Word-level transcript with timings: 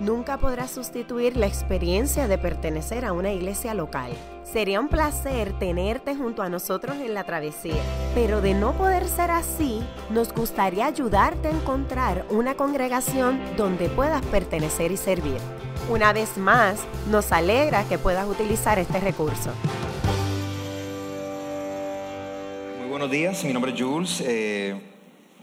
nunca 0.00 0.38
podrá 0.38 0.68
sustituir 0.68 1.36
la 1.36 1.46
experiencia 1.46 2.28
de 2.28 2.38
pertenecer 2.38 3.04
a 3.04 3.12
una 3.12 3.32
iglesia 3.32 3.74
local. 3.74 4.12
Sería 4.44 4.80
un 4.80 4.88
placer 4.88 5.58
tenerte 5.58 6.14
junto 6.14 6.42
a 6.42 6.48
nosotros 6.48 6.96
en 6.98 7.14
la 7.14 7.24
travesía, 7.24 7.82
pero 8.14 8.40
de 8.40 8.54
no 8.54 8.72
poder 8.76 9.06
ser 9.06 9.30
así, 9.30 9.80
nos 10.10 10.32
gustaría 10.32 10.86
ayudarte 10.86 11.48
a 11.48 11.50
encontrar 11.50 12.26
una 12.30 12.54
congregación 12.54 13.40
donde 13.56 13.88
puedas 13.88 14.24
pertenecer 14.26 14.92
y 14.92 14.96
servir. 14.96 15.38
Una 15.88 16.12
vez 16.12 16.36
más, 16.36 16.84
nos 17.10 17.32
alegra 17.32 17.84
que 17.88 17.98
puedas 17.98 18.28
utilizar 18.28 18.78
este 18.78 19.00
recurso. 19.00 19.50
Muy 22.80 22.88
buenos 22.88 23.10
días, 23.10 23.44
mi 23.44 23.52
nombre 23.52 23.72
es 23.72 23.80
Jules, 23.80 24.22
eh, 24.26 24.80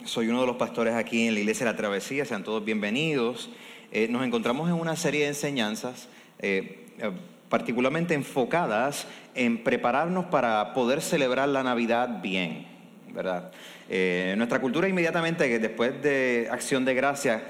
soy 0.05 0.27
uno 0.27 0.41
de 0.41 0.47
los 0.47 0.58
pastores 0.58 0.95
aquí 0.95 1.27
en 1.27 1.33
la 1.33 1.39
iglesia 1.39 1.66
de 1.66 1.72
la 1.72 1.77
travesía, 1.77 2.25
sean 2.25 2.44
todos 2.44 2.63
bienvenidos. 2.63 3.49
Eh, 3.95 4.07
nos 4.09 4.25
encontramos 4.25 4.67
en 4.70 4.73
una 4.73 4.95
serie 4.95 5.21
de 5.21 5.27
enseñanzas 5.27 6.07
eh, 6.39 6.83
eh, 6.97 7.11
particularmente 7.47 8.16
enfocadas 8.16 9.05
en 9.35 9.63
prepararnos 9.63 10.25
para 10.25 10.73
poder 10.73 10.99
celebrar 10.99 11.47
la 11.49 11.61
Navidad 11.61 12.19
bien, 12.19 12.66
¿verdad? 13.13 13.52
nuestra 14.35 14.59
cultura 14.59 14.88
inmediatamente, 14.88 15.59
después 15.59 16.02
de 16.02 16.47
Acción 16.52 16.83
de 16.83 16.95
Gracia, 16.95 17.43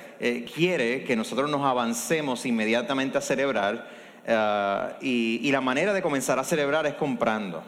quiere 0.53 1.05
que 1.05 1.15
nosotros 1.15 1.49
nos 1.49 1.61
avancemos 1.61 2.45
inmediatamente 2.45 3.17
a 3.17 3.21
celebrar 3.21 3.87
y, 4.99 5.39
y, 5.41 5.51
la 5.51 5.61
manera 5.61 5.93
de 5.93 6.01
comenzar 6.01 6.37
a 6.39 6.43
celebrar 6.43 6.85
es 6.85 6.95
comprando, 6.95 7.63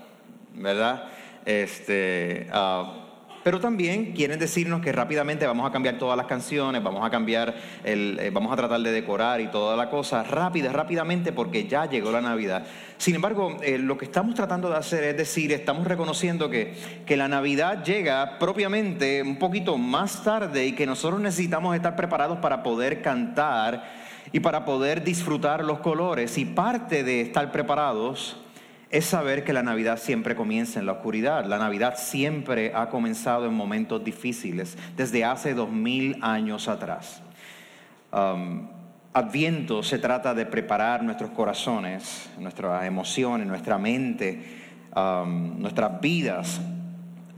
¿verdad? 0.55 1.05
Este, 1.45 2.47
ah, 2.51 3.04
pero 3.45 3.59
también 3.59 4.13
quieren 4.13 4.39
decirnos 4.39 4.81
que 4.81 4.91
rápidamente 4.91 5.45
vamos 5.45 5.69
a 5.69 5.71
cambiar 5.71 5.99
todas 5.99 6.17
las 6.17 6.25
canciones, 6.25 6.81
vamos 6.81 7.05
a 7.05 7.11
cambiar, 7.11 7.53
el, 7.83 8.17
eh, 8.19 8.31
vamos 8.31 8.51
a 8.51 8.55
tratar 8.55 8.81
de 8.81 8.91
decorar 8.91 9.39
y 9.39 9.49
toda 9.49 9.75
la 9.75 9.87
cosa 9.87 10.23
rápida, 10.23 10.73
rápidamente, 10.73 11.31
porque 11.31 11.67
ya 11.67 11.85
llegó 11.85 12.11
la 12.11 12.21
Navidad. 12.21 12.65
Sin 12.97 13.13
embargo, 13.13 13.55
eh, 13.61 13.77
lo 13.77 13.99
que 13.99 14.05
estamos 14.05 14.33
tratando 14.33 14.67
de 14.71 14.77
hacer 14.77 15.03
es 15.03 15.17
decir, 15.17 15.51
estamos 15.51 15.85
reconociendo 15.85 16.49
que, 16.49 16.73
que 17.05 17.15
la 17.15 17.27
Navidad 17.27 17.83
llega 17.83 18.39
propiamente 18.39 19.21
un 19.21 19.37
poquito 19.37 19.77
más 19.77 20.23
tarde 20.23 20.65
y 20.65 20.71
que 20.71 20.87
nosotros 20.87 21.21
necesitamos 21.21 21.75
estar 21.75 21.95
preparados 21.95 22.39
para 22.39 22.63
poder 22.63 23.03
cantar 23.03 23.83
y 24.31 24.39
para 24.39 24.65
poder 24.65 25.03
disfrutar 25.03 25.63
los 25.63 25.81
colores. 25.81 26.35
Y 26.39 26.45
parte 26.45 27.03
de 27.03 27.21
estar 27.21 27.51
preparados 27.51 28.37
es 28.89 29.05
saber 29.05 29.43
que 29.43 29.53
la 29.53 29.63
Navidad 29.63 29.97
siempre 29.97 30.35
comienza 30.35 30.79
en 30.79 30.85
la 30.85 30.93
oscuridad. 30.93 31.45
La 31.45 31.57
Navidad 31.57 31.95
siempre 31.97 32.71
ha 32.75 32.89
comenzado 32.89 33.45
en 33.45 33.53
momentos 33.53 34.03
difíciles, 34.03 34.77
desde 34.95 35.25
hace 35.25 35.53
dos 35.53 35.71
mil 35.71 36.17
años 36.21 36.67
atrás. 36.67 37.21
Um, 38.11 38.67
Adviento 39.13 39.81
se 39.81 39.97
trata 39.97 40.33
de 40.33 40.45
preparar 40.45 41.01
nuestros 41.01 41.31
corazones, 41.31 42.29
nuestras 42.37 42.83
emociones, 42.83 43.47
nuestra 43.47 43.77
mente, 43.77 44.43
um, 44.93 45.57
nuestras 45.57 46.01
vidas, 46.01 46.59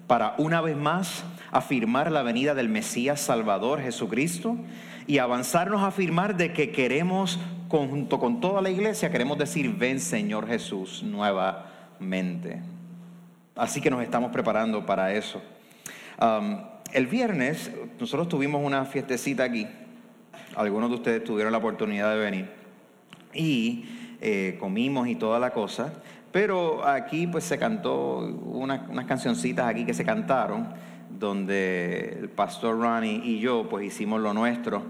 para 0.07 0.33
una 0.39 0.59
vez 0.59 0.75
más 0.75 1.23
afirmar 1.51 2.11
la 2.11 2.23
venida 2.23 2.55
del 2.55 2.67
Mesías 2.67 3.21
Salvador 3.21 3.79
Jesucristo 3.81 4.57
y 5.05 5.19
avanzarnos 5.19 5.81
a 5.83 5.87
afirmar 5.87 6.35
de 6.35 6.51
que 6.51 6.71
queremos 6.71 7.39
junto 7.69 8.19
con 8.19 8.39
toda 8.39 8.61
la 8.61 8.69
iglesia 8.69 9.11
queremos 9.11 9.37
decir, 9.37 9.73
ven 9.75 9.99
Señor 9.99 10.47
Jesús 10.47 11.03
nuevamente. 11.03 12.61
Así 13.55 13.81
que 13.81 13.89
nos 13.89 14.01
estamos 14.03 14.31
preparando 14.31 14.85
para 14.85 15.13
eso. 15.13 15.41
Um, 16.21 16.61
el 16.93 17.07
viernes 17.07 17.71
nosotros 17.99 18.29
tuvimos 18.29 18.63
una 18.63 18.85
fiestecita 18.85 19.43
aquí. 19.43 19.67
Algunos 20.55 20.89
de 20.89 20.95
ustedes 20.95 21.23
tuvieron 21.23 21.51
la 21.51 21.57
oportunidad 21.57 22.11
de 22.13 22.19
venir. 22.19 22.49
Y 23.33 23.85
eh, 24.21 24.57
comimos 24.59 25.07
y 25.07 25.15
toda 25.15 25.39
la 25.39 25.51
cosa. 25.51 25.93
Pero 26.31 26.85
aquí 26.85 27.27
pues 27.27 27.43
se 27.43 27.57
cantó 27.57 28.19
unas 28.19 29.05
cancioncitas 29.05 29.67
aquí 29.67 29.85
que 29.85 29.93
se 29.93 30.05
cantaron, 30.05 30.67
donde 31.09 32.17
el 32.19 32.29
pastor 32.29 32.79
Ronnie 32.79 33.21
y 33.23 33.39
yo 33.39 33.67
pues 33.69 33.85
hicimos 33.85 34.21
lo 34.21 34.33
nuestro. 34.33 34.83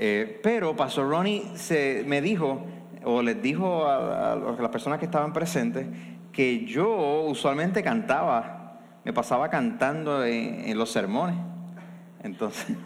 Eh, 0.00 0.38
pero 0.44 0.76
Pastor 0.76 1.10
Ronnie 1.10 1.50
se, 1.56 2.04
me 2.06 2.22
dijo, 2.22 2.64
o 3.02 3.20
les 3.20 3.42
dijo 3.42 3.84
a, 3.84 4.36
las 4.36 4.70
personas 4.70 5.00
que 5.00 5.06
estaban 5.06 5.32
presentes, 5.32 5.88
que 6.30 6.64
yo 6.66 7.22
usualmente 7.22 7.82
cantaba, 7.82 8.78
me 9.04 9.12
pasaba 9.12 9.50
cantando 9.50 10.24
en, 10.24 10.78
los 10.78 10.92
sermones. 10.92 11.34
Entonces, 12.22 12.76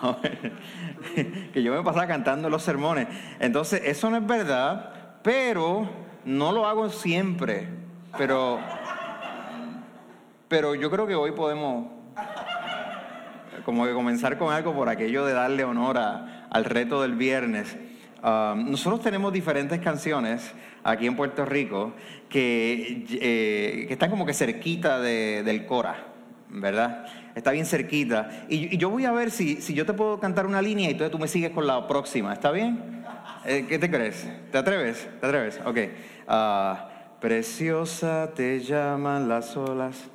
que 1.52 1.60
yo 1.64 1.74
me 1.74 1.82
pasaba 1.82 2.06
cantando 2.06 2.46
en 2.46 2.52
los 2.52 2.62
sermones. 2.62 3.08
Entonces, 3.40 3.82
eso 3.84 4.08
no 4.08 4.18
es 4.18 4.26
verdad, 4.26 5.18
pero 5.24 5.88
no 6.24 6.52
lo 6.52 6.64
hago 6.64 6.90
siempre. 6.90 7.66
Pero, 8.16 8.60
pero 10.46 10.76
yo 10.76 10.92
creo 10.92 11.08
que 11.08 11.16
hoy 11.16 11.32
podemos 11.32 12.01
como 13.64 13.86
que 13.86 13.92
comenzar 13.92 14.38
con 14.38 14.52
algo 14.52 14.74
por 14.74 14.88
aquello 14.88 15.24
de 15.24 15.32
darle 15.32 15.64
honor 15.64 15.98
al 15.98 16.64
reto 16.64 17.02
del 17.02 17.14
viernes. 17.14 17.76
Um, 18.22 18.70
nosotros 18.70 19.02
tenemos 19.02 19.32
diferentes 19.32 19.80
canciones 19.80 20.52
aquí 20.84 21.06
en 21.06 21.16
Puerto 21.16 21.44
Rico 21.44 21.92
que, 22.28 23.04
eh, 23.10 23.84
que 23.86 23.92
están 23.92 24.10
como 24.10 24.24
que 24.24 24.32
cerquita 24.32 25.00
del 25.00 25.66
Cora, 25.66 26.06
¿verdad? 26.48 27.06
Está 27.34 27.50
bien 27.50 27.66
cerquita. 27.66 28.46
Y, 28.48 28.76
yo 28.76 28.90
voy 28.90 29.06
a 29.06 29.12
ver 29.12 29.30
si, 29.30 29.56
si, 29.56 29.74
yo 29.74 29.86
te 29.86 29.92
puedo 29.92 30.20
cantar 30.20 30.46
una 30.46 30.62
línea 30.62 30.88
y 30.88 30.92
entonces 30.92 31.10
tú 31.10 31.18
me 31.18 31.28
sigues 31.28 31.50
con 31.50 31.66
la 31.66 31.88
próxima, 31.88 32.32
¿está 32.32 32.50
bien? 32.50 33.02
Eh, 33.44 33.66
¿Qué 33.68 33.78
te 33.78 33.90
crees? 33.90 34.28
¿Te 34.50 34.58
atreves? 34.58 35.08
¿Te 35.20 35.26
atreves? 35.26 35.60
Ok. 35.64 35.78
Ah, 36.28 36.88
preciosa 37.20 38.32
te 38.34 38.60
llaman 38.60 39.28
las 39.28 39.56
olas 39.56 40.10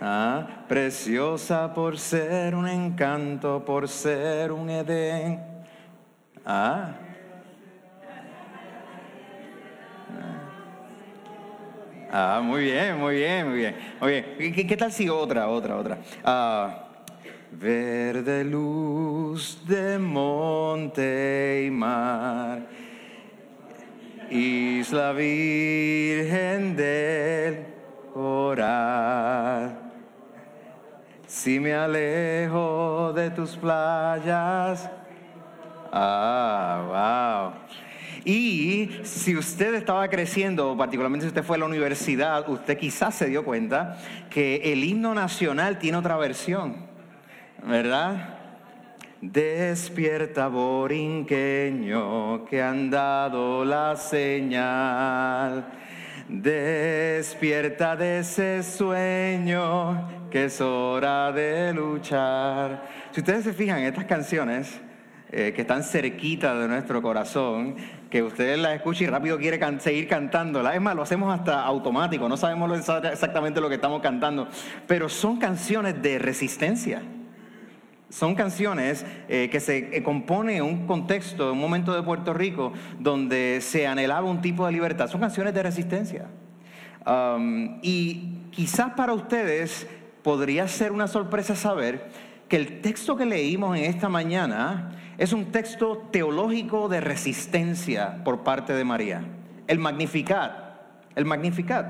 Ah, 0.00 0.64
preciosa 0.66 1.74
por 1.74 1.98
ser 1.98 2.54
un 2.54 2.66
encanto, 2.66 3.62
por 3.62 3.86
ser 3.86 4.50
un 4.50 4.70
Edén. 4.70 5.38
Ah. 6.46 6.94
Ah, 12.12 12.40
muy 12.42 12.62
bien, 12.62 12.98
muy 12.98 13.16
bien, 13.16 13.48
muy 13.48 13.58
bien. 13.58 13.76
Oye, 14.00 14.24
¿qué, 14.66 14.76
tal 14.76 14.90
si 14.90 15.08
otra, 15.08 15.48
otra, 15.48 15.76
otra? 15.76 15.98
Ah, 16.24 16.86
verde 17.52 18.42
luz 18.42 19.62
de 19.66 19.98
monte 19.98 21.64
y 21.66 21.70
mar, 21.70 22.62
isla 24.30 25.12
virgen 25.12 26.74
del 26.74 27.66
coral. 28.12 29.89
Si 31.30 31.60
me 31.60 31.72
alejo 31.72 33.12
de 33.14 33.30
tus 33.30 33.56
playas. 33.56 34.90
Ah, 35.92 37.52
wow. 37.52 37.52
Y 38.24 38.90
si 39.04 39.36
usted 39.36 39.74
estaba 39.74 40.08
creciendo, 40.08 40.76
particularmente 40.76 41.26
si 41.26 41.28
usted 41.28 41.44
fue 41.44 41.54
a 41.54 41.60
la 41.60 41.66
universidad, 41.66 42.48
usted 42.48 42.76
quizás 42.76 43.14
se 43.14 43.26
dio 43.26 43.44
cuenta 43.44 43.96
que 44.28 44.72
el 44.72 44.82
himno 44.82 45.14
nacional 45.14 45.78
tiene 45.78 45.98
otra 45.98 46.16
versión, 46.16 46.74
¿verdad? 47.64 48.40
Despierta, 49.20 50.48
borinqueño, 50.48 52.44
que 52.46 52.60
han 52.60 52.90
dado 52.90 53.64
la 53.64 53.94
señal. 53.94 55.64
Despierta 56.32 57.96
de 57.96 58.20
ese 58.20 58.62
sueño 58.62 60.28
que 60.30 60.44
es 60.44 60.60
hora 60.60 61.32
de 61.32 61.74
luchar. 61.74 62.84
Si 63.10 63.18
ustedes 63.18 63.42
se 63.42 63.52
fijan 63.52 63.80
estas 63.80 64.04
canciones 64.04 64.80
eh, 65.32 65.52
que 65.52 65.62
están 65.62 65.82
cerquitas 65.82 66.56
de 66.56 66.68
nuestro 66.68 67.02
corazón, 67.02 67.74
que 68.08 68.22
ustedes 68.22 68.60
las 68.60 68.76
escuchan 68.76 69.08
y 69.08 69.10
rápido 69.10 69.38
quieren 69.38 69.80
seguir 69.80 70.06
cantándolas, 70.06 70.76
es 70.76 70.80
más, 70.80 70.94
lo 70.94 71.02
hacemos 71.02 71.36
hasta 71.36 71.64
automático, 71.64 72.28
no 72.28 72.36
sabemos 72.36 72.78
exactamente 72.78 73.60
lo 73.60 73.68
que 73.68 73.74
estamos 73.74 74.00
cantando, 74.00 74.46
pero 74.86 75.08
son 75.08 75.36
canciones 75.36 76.00
de 76.00 76.20
resistencia. 76.20 77.02
Son 78.10 78.34
canciones 78.34 79.06
eh, 79.28 79.48
que 79.50 79.60
se 79.60 79.96
eh, 79.96 80.02
componen 80.02 80.56
en 80.56 80.62
un 80.64 80.86
contexto, 80.86 81.52
un 81.52 81.60
momento 81.60 81.94
de 81.94 82.02
Puerto 82.02 82.34
Rico, 82.34 82.72
donde 82.98 83.60
se 83.62 83.86
anhelaba 83.86 84.28
un 84.28 84.40
tipo 84.42 84.66
de 84.66 84.72
libertad. 84.72 85.08
Son 85.08 85.20
canciones 85.20 85.54
de 85.54 85.62
resistencia. 85.62 86.26
Um, 87.06 87.78
y 87.82 88.48
quizás 88.50 88.92
para 88.94 89.12
ustedes 89.12 89.86
podría 90.22 90.66
ser 90.68 90.92
una 90.92 91.06
sorpresa 91.06 91.54
saber 91.54 92.10
que 92.48 92.56
el 92.56 92.80
texto 92.80 93.16
que 93.16 93.24
leímos 93.24 93.78
en 93.78 93.84
esta 93.84 94.08
mañana 94.08 94.90
es 95.16 95.32
un 95.32 95.52
texto 95.52 96.08
teológico 96.10 96.88
de 96.88 97.00
resistencia 97.00 98.24
por 98.24 98.42
parte 98.42 98.72
de 98.72 98.84
María. 98.84 99.22
El 99.68 99.78
Magnificat. 99.78 100.52
El 101.14 101.26
Magnificat. 101.26 101.86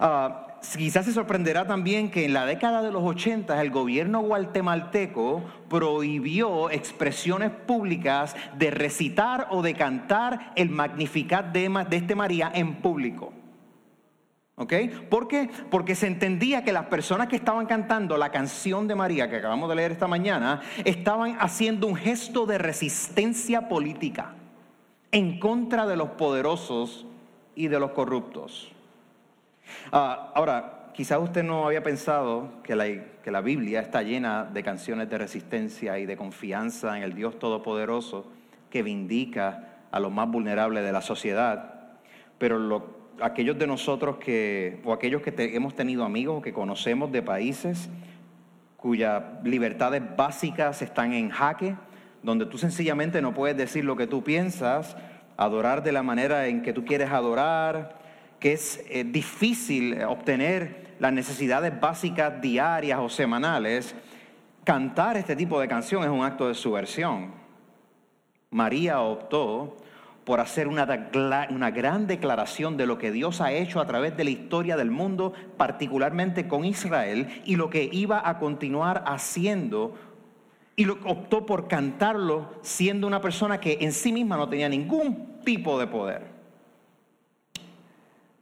Ah, 0.00 0.45
quizás 0.76 1.04
se 1.06 1.12
sorprenderá 1.12 1.66
también 1.66 2.10
que 2.10 2.24
en 2.24 2.32
la 2.32 2.46
década 2.46 2.82
de 2.82 2.90
los 2.90 3.02
80 3.02 3.60
el 3.60 3.70
gobierno 3.70 4.20
guatemalteco 4.20 5.42
prohibió 5.68 6.70
expresiones 6.70 7.50
públicas 7.50 8.36
de 8.58 8.70
recitar 8.70 9.48
o 9.50 9.62
de 9.62 9.74
cantar 9.74 10.52
el 10.56 10.70
Magnificat 10.70 11.52
de, 11.52 11.70
este 11.90 12.14
María 12.14 12.50
en 12.54 12.76
público. 12.76 13.32
¿Ok? 14.58 14.72
¿Por 15.10 15.28
qué? 15.28 15.50
Porque 15.70 15.94
se 15.94 16.06
entendía 16.06 16.64
que 16.64 16.72
las 16.72 16.86
personas 16.86 17.28
que 17.28 17.36
estaban 17.36 17.66
cantando 17.66 18.16
la 18.16 18.30
canción 18.30 18.88
de 18.88 18.94
María 18.94 19.28
que 19.28 19.36
acabamos 19.36 19.68
de 19.68 19.74
leer 19.74 19.92
esta 19.92 20.08
mañana 20.08 20.62
estaban 20.84 21.36
haciendo 21.40 21.86
un 21.86 21.96
gesto 21.96 22.46
de 22.46 22.56
resistencia 22.56 23.68
política 23.68 24.34
en 25.12 25.38
contra 25.38 25.86
de 25.86 25.96
los 25.96 26.10
poderosos 26.10 27.06
y 27.54 27.68
de 27.68 27.80
los 27.80 27.90
corruptos. 27.90 28.75
Ah, 29.92 30.32
ahora, 30.34 30.90
quizás 30.92 31.18
usted 31.20 31.42
no 31.42 31.66
había 31.66 31.82
pensado 31.82 32.62
que 32.62 32.74
la, 32.74 32.86
que 32.86 33.30
la 33.30 33.40
Biblia 33.40 33.80
está 33.80 34.02
llena 34.02 34.44
de 34.44 34.62
canciones 34.62 35.08
de 35.10 35.18
resistencia 35.18 35.98
y 35.98 36.06
de 36.06 36.16
confianza 36.16 36.96
en 36.96 37.02
el 37.02 37.14
Dios 37.14 37.38
Todopoderoso 37.38 38.30
que 38.70 38.82
vindica 38.82 39.78
a 39.90 40.00
los 40.00 40.12
más 40.12 40.28
vulnerables 40.28 40.84
de 40.84 40.92
la 40.92 41.00
sociedad, 41.00 41.74
pero 42.38 42.58
lo 42.58 42.96
aquellos 43.20 43.58
de 43.58 43.66
nosotros 43.66 44.16
que, 44.16 44.80
o 44.84 44.92
aquellos 44.92 45.22
que 45.22 45.32
hemos 45.54 45.74
tenido 45.74 46.04
amigos 46.04 46.42
que 46.42 46.52
conocemos 46.52 47.10
de 47.12 47.22
países 47.22 47.88
cuyas 48.76 49.22
libertades 49.42 50.02
básicas 50.16 50.82
están 50.82 51.12
en 51.12 51.30
jaque, 51.30 51.74
donde 52.22 52.46
tú 52.46 52.58
sencillamente 52.58 53.22
no 53.22 53.34
puedes 53.34 53.56
decir 53.56 53.84
lo 53.84 53.96
que 53.96 54.06
tú 54.06 54.22
piensas, 54.22 54.96
adorar 55.36 55.82
de 55.82 55.92
la 55.92 56.02
manera 56.02 56.46
en 56.46 56.62
que 56.62 56.72
tú 56.72 56.84
quieres 56.84 57.10
adorar, 57.10 57.98
que 58.38 58.52
es 58.52 58.84
eh, 58.88 59.04
difícil 59.04 60.02
obtener 60.02 60.86
las 60.98 61.12
necesidades 61.12 61.78
básicas 61.78 62.40
diarias 62.40 62.98
o 63.00 63.08
semanales, 63.08 63.94
cantar 64.64 65.16
este 65.16 65.36
tipo 65.36 65.60
de 65.60 65.68
canción 65.68 66.02
es 66.02 66.10
un 66.10 66.24
acto 66.24 66.48
de 66.48 66.54
subversión. 66.54 67.32
María 68.50 69.00
optó 69.00 69.76
por 70.24 70.40
hacer 70.40 70.66
una, 70.66 71.08
una, 71.50 71.70
gran 71.70 72.08
declaración 72.08 72.76
de 72.76 72.86
lo 72.86 72.98
que 72.98 73.12
Dios 73.12 73.40
ha 73.40 73.52
hecho 73.52 73.80
a 73.80 73.86
través 73.86 74.16
de 74.16 74.24
la 74.24 74.30
historia 74.30 74.76
del 74.76 74.90
mundo, 74.90 75.32
particularmente 75.56 76.48
con 76.48 76.64
Israel, 76.64 77.42
y 77.44 77.54
lo 77.54 77.70
que 77.70 77.88
iba 77.92 78.28
a 78.28 78.40
continuar 78.40 79.04
haciendo, 79.06 79.94
y 80.74 80.84
lo, 80.84 80.94
optó 81.04 81.46
por 81.46 81.68
cantarlo 81.68 82.50
siendo 82.62 83.06
una 83.06 83.20
persona 83.20 83.60
que 83.60 83.78
en 83.82 83.92
sí 83.92 84.12
misma 84.12 84.36
no 84.36 84.48
tenía 84.48 84.68
ningún 84.68 85.38
tipo 85.44 85.78
de 85.78 85.86
poder. 85.86 86.35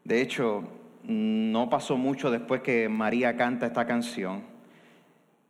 De 0.04 0.20
hecho, 0.20 0.64
no 1.02 1.68
pasó 1.70 1.96
mucho 1.96 2.30
después 2.30 2.60
que 2.60 2.88
María 2.88 3.36
canta 3.36 3.66
esta 3.66 3.86
canción, 3.86 4.42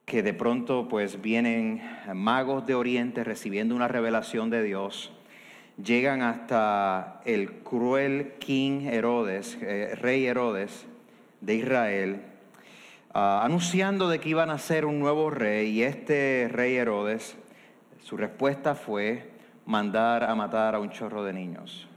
que 0.04 0.22
de 0.22 0.34
pronto 0.34 0.88
pues 0.88 1.20
vienen 1.20 1.82
magos 2.14 2.66
de 2.66 2.74
Oriente 2.74 3.24
recibiendo 3.24 3.74
una 3.74 3.88
revelación 3.88 4.50
de 4.50 4.62
Dios 4.62 5.12
llegan 5.82 6.22
hasta 6.22 7.20
el 7.24 7.52
cruel 7.62 8.34
king 8.38 8.86
Herodes, 8.86 9.58
eh, 9.60 9.96
rey 10.00 10.26
Herodes 10.26 10.86
de 11.40 11.54
Israel, 11.54 12.22
ah, 13.12 13.42
anunciando 13.44 14.08
de 14.08 14.20
que 14.20 14.28
iban 14.28 14.50
a 14.50 14.58
ser 14.58 14.84
un 14.84 14.98
nuevo 14.98 15.30
rey 15.30 15.70
y 15.70 15.82
este 15.82 16.48
rey 16.50 16.76
Herodes, 16.76 17.36
su 18.02 18.16
respuesta 18.16 18.74
fue 18.74 19.30
mandar 19.66 20.24
a 20.24 20.34
matar 20.34 20.74
a 20.74 20.78
un 20.78 20.90
chorro 20.90 21.24
de 21.24 21.32
niños. 21.32 21.88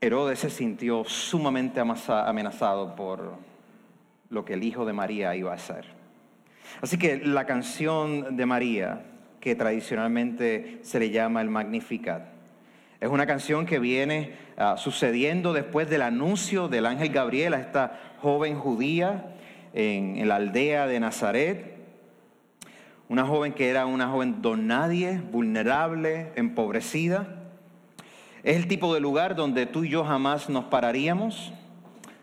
Herodes 0.00 0.40
se 0.40 0.50
sintió 0.50 1.04
sumamente 1.04 1.80
amenazado 1.80 2.94
por 2.94 3.34
lo 4.28 4.44
que 4.44 4.54
el 4.54 4.62
hijo 4.62 4.84
de 4.84 4.92
María 4.92 5.34
iba 5.34 5.52
a 5.52 5.54
hacer. 5.54 5.86
Así 6.82 6.98
que 6.98 7.18
la 7.18 7.46
canción 7.46 8.36
de 8.36 8.46
María 8.46 9.04
que 9.40 9.54
tradicionalmente 9.54 10.80
se 10.82 10.98
le 10.98 11.10
llama 11.10 11.40
el 11.40 11.48
Magnificat. 11.48 12.24
Es 13.00 13.08
una 13.08 13.26
canción 13.26 13.64
que 13.64 13.78
viene 13.78 14.32
ah, 14.56 14.76
sucediendo 14.76 15.52
después 15.52 15.88
del 15.88 16.02
anuncio 16.02 16.68
del 16.68 16.86
ángel 16.86 17.10
Gabriel 17.10 17.54
a 17.54 17.60
esta 17.60 18.00
joven 18.20 18.58
judía 18.58 19.36
en, 19.72 20.16
en 20.16 20.28
la 20.28 20.36
aldea 20.36 20.86
de 20.86 20.98
Nazaret. 20.98 21.76
Una 23.08 23.24
joven 23.24 23.52
que 23.52 23.68
era 23.68 23.86
una 23.86 24.08
joven 24.08 24.42
don 24.42 24.66
nadie, 24.66 25.20
vulnerable, 25.30 26.32
empobrecida. 26.34 27.35
Es 28.46 28.54
el 28.54 28.68
tipo 28.68 28.94
de 28.94 29.00
lugar 29.00 29.34
donde 29.34 29.66
tú 29.66 29.82
y 29.82 29.88
yo 29.88 30.04
jamás 30.04 30.48
nos 30.48 30.66
pararíamos, 30.66 31.52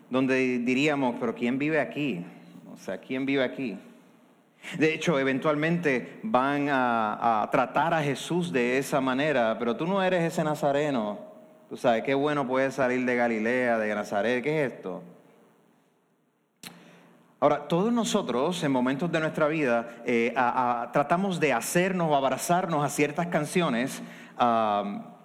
donde 0.08 0.58
diríamos, 0.58 1.16
pero 1.20 1.34
¿quién 1.34 1.58
vive 1.58 1.78
aquí? 1.78 2.24
O 2.72 2.78
sea, 2.78 2.96
¿quién 2.96 3.26
vive 3.26 3.44
aquí? 3.44 3.76
De 4.78 4.94
hecho, 4.94 5.18
eventualmente 5.18 6.20
van 6.22 6.68
a, 6.70 7.46
tratar 7.52 7.92
a 7.92 8.02
Jesús 8.02 8.50
de 8.50 8.78
esa 8.78 9.02
manera, 9.02 9.58
pero 9.58 9.76
tú 9.76 9.86
no 9.86 10.02
eres 10.02 10.22
ese 10.22 10.42
nazareno. 10.42 11.18
Tú 11.68 11.76
sabes, 11.76 12.02
qué 12.04 12.14
bueno 12.14 12.48
puede 12.48 12.70
salir 12.70 13.04
de 13.04 13.16
Galilea, 13.16 13.76
de 13.76 13.94
Nazaret, 13.94 14.42
¿qué 14.42 14.64
es 14.64 14.72
esto? 14.72 15.02
Ahora, 17.38 17.68
todos 17.68 17.92
nosotros 17.92 18.64
en 18.64 18.72
momentos 18.72 19.12
de 19.12 19.20
nuestra 19.20 19.46
vida 19.46 19.96
eh, 20.06 20.32
tratamos 20.90 21.38
de 21.38 21.52
hacernos 21.52 22.08
o 22.10 22.16
abrazarnos 22.16 22.82
a 22.82 22.88
ciertas 22.88 23.26
canciones 23.26 24.02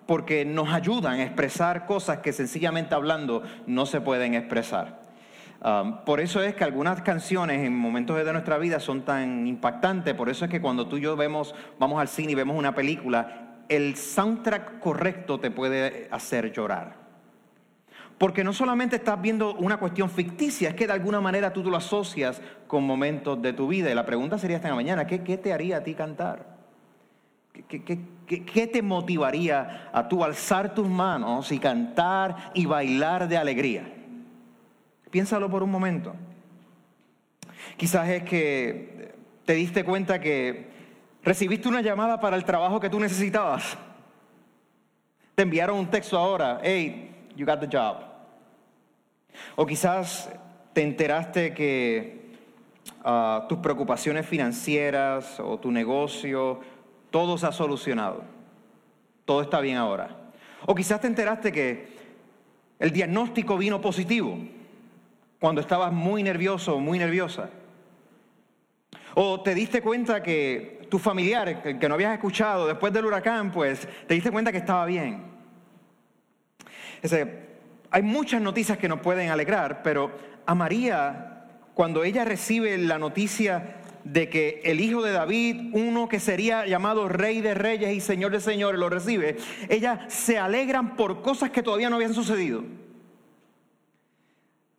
porque 0.09 0.43
nos 0.43 0.69
ayudan 0.73 1.19
a 1.19 1.23
expresar 1.23 1.85
cosas 1.85 2.17
que 2.17 2.33
sencillamente 2.33 2.95
hablando 2.95 3.43
no 3.67 3.85
se 3.85 4.01
pueden 4.01 4.33
expresar. 4.33 5.01
Um, 5.63 6.03
por 6.03 6.19
eso 6.19 6.41
es 6.41 6.55
que 6.55 6.63
algunas 6.63 7.03
canciones 7.03 7.63
en 7.63 7.77
momentos 7.77 8.17
de 8.17 8.33
nuestra 8.33 8.57
vida 8.57 8.79
son 8.79 9.03
tan 9.03 9.45
impactantes, 9.45 10.15
por 10.15 10.29
eso 10.29 10.45
es 10.45 10.49
que 10.49 10.61
cuando 10.61 10.87
tú 10.87 10.97
y 10.97 11.01
yo 11.01 11.15
vemos, 11.15 11.53
vamos 11.77 12.01
al 12.01 12.07
cine 12.07 12.31
y 12.31 12.35
vemos 12.35 12.57
una 12.57 12.73
película, 12.73 13.59
el 13.69 13.95
soundtrack 13.97 14.79
correcto 14.79 15.39
te 15.39 15.51
puede 15.51 16.07
hacer 16.09 16.51
llorar. 16.51 16.95
Porque 18.17 18.43
no 18.43 18.51
solamente 18.51 18.95
estás 18.95 19.21
viendo 19.21 19.53
una 19.57 19.77
cuestión 19.77 20.09
ficticia, 20.09 20.69
es 20.69 20.75
que 20.75 20.87
de 20.87 20.93
alguna 20.93 21.21
manera 21.21 21.53
tú, 21.53 21.63
lo 21.63 21.77
asocias 21.77 22.41
con 22.65 22.83
momentos 22.83 23.39
de 23.43 23.53
tu 23.53 23.67
vida. 23.67 23.91
Y 23.91 23.93
la 23.93 24.07
pregunta 24.07 24.39
sería 24.39 24.57
esta 24.57 24.73
mañana, 24.73 25.05
¿qué, 25.05 25.19
te 25.19 25.53
haría 25.53 25.77
a 25.77 25.83
ti 25.83 25.93
cantar? 25.93 26.58
¿Qué, 27.67 28.67
te 28.67 28.81
motivaría 28.81 29.89
a 29.91 30.07
tú 30.07 30.23
alzar 30.23 30.73
tus 30.73 30.87
manos 30.87 31.51
y 31.51 31.59
cantar 31.59 32.51
y 32.53 32.65
bailar 32.65 33.27
de 33.27 33.37
alegría? 33.37 33.91
Piénsalo 35.09 35.49
por 35.49 35.63
un 35.63 35.71
momento. 35.71 36.15
Quizás 37.75 38.07
es 38.09 38.23
que 38.23 39.15
te 39.45 39.53
diste 39.53 39.83
cuenta 39.83 40.19
que 40.19 40.69
recibiste 41.23 41.67
una 41.67 41.81
llamada 41.81 42.19
para 42.19 42.35
el 42.35 42.45
trabajo 42.45 42.79
que 42.79 42.89
tú 42.89 42.99
necesitabas. 42.99 43.77
Te 45.35 45.43
enviaron 45.43 45.79
un 45.79 45.89
texto 45.89 46.17
ahora, 46.17 46.59
hey, 46.61 47.29
you 47.35 47.45
got 47.45 47.59
the 47.59 47.67
job. 47.67 47.97
O 49.55 49.65
quizás 49.65 50.29
te 50.73 50.83
enteraste 50.83 51.53
que 51.53 52.35
ah, 53.03 53.45
tus 53.49 53.57
preocupaciones 53.59 54.25
financieras 54.25 55.39
o 55.39 55.57
tu 55.57 55.71
negocio, 55.71 56.59
todo 57.11 57.37
se 57.37 57.47
ha 57.47 57.51
solucionado. 57.51 58.23
Todo 59.25 59.41
está 59.41 59.59
bien 59.61 59.77
ahora. 59.77 60.15
O 60.65 60.75
quizás 60.75 61.01
te 61.01 61.07
enteraste 61.07 61.51
que 61.51 61.87
el 62.79 62.91
diagnóstico 62.91 63.57
vino 63.57 63.81
positivo 63.81 64.37
cuando 65.39 65.61
estabas 65.61 65.91
muy 65.91 66.23
nervioso 66.23 66.75
o 66.75 66.79
muy 66.79 66.99
nerviosa. 66.99 67.49
O 69.15 69.41
te 69.41 69.55
diste 69.55 69.81
cuenta 69.81 70.21
que 70.21 70.87
tu 70.89 70.99
familiar, 70.99 71.61
que 71.61 71.87
no 71.87 71.95
habías 71.95 72.13
escuchado 72.13 72.67
después 72.67 72.91
del 72.91 73.05
huracán, 73.05 73.51
pues 73.51 73.87
te 74.07 74.13
diste 74.13 74.31
cuenta 74.31 74.51
que 74.51 74.57
estaba 74.57 74.85
bien. 74.85 75.23
hay 77.91 78.01
muchas 78.01 78.41
noticias 78.41 78.77
que 78.77 78.87
nos 78.87 78.99
pueden 78.99 79.29
alegrar, 79.29 79.81
pero 79.83 80.11
a 80.45 80.55
María, 80.55 81.45
cuando 81.73 82.03
ella 82.03 82.25
recibe 82.25 82.77
la 82.77 82.97
noticia 82.97 83.78
de 84.11 84.27
que 84.27 84.61
el 84.63 84.81
hijo 84.81 85.03
de 85.03 85.11
David, 85.11 85.69
uno 85.73 86.09
que 86.09 86.19
sería 86.19 86.65
llamado 86.65 87.07
rey 87.07 87.41
de 87.41 87.53
reyes 87.53 87.93
y 87.93 88.01
señor 88.01 88.31
de 88.31 88.39
señores, 88.39 88.79
lo 88.79 88.89
recibe, 88.89 89.37
ella 89.69 90.05
se 90.07 90.39
alegran 90.39 90.95
por 90.95 91.21
cosas 91.21 91.51
que 91.51 91.61
todavía 91.61 91.89
no 91.89 91.97
habían 91.97 92.15
sucedido. 92.15 92.63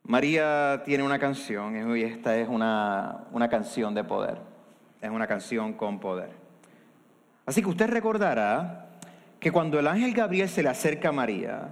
María 0.03 0.83
tiene 0.85 1.05
una 1.05 1.21
canción 1.21 1.97
y 1.97 2.03
esta 2.03 2.37
es 2.37 2.49
una, 2.49 3.27
una 3.31 3.49
canción 3.49 3.95
de 3.95 4.03
poder. 4.03 4.39
Es 5.01 5.11
una 5.11 5.29
canción 5.29 5.75
con 5.75 6.01
poder. 6.01 6.31
Así 7.47 7.63
que 7.63 7.69
usted 7.69 7.89
recordará 7.89 8.89
que 9.39 9.53
cuando 9.53 9.79
el 9.79 9.87
ángel 9.87 10.13
Gabriel 10.13 10.49
se 10.49 10.65
le 10.65 10.69
acerca 10.69 11.11
a 11.11 11.13
María, 11.13 11.69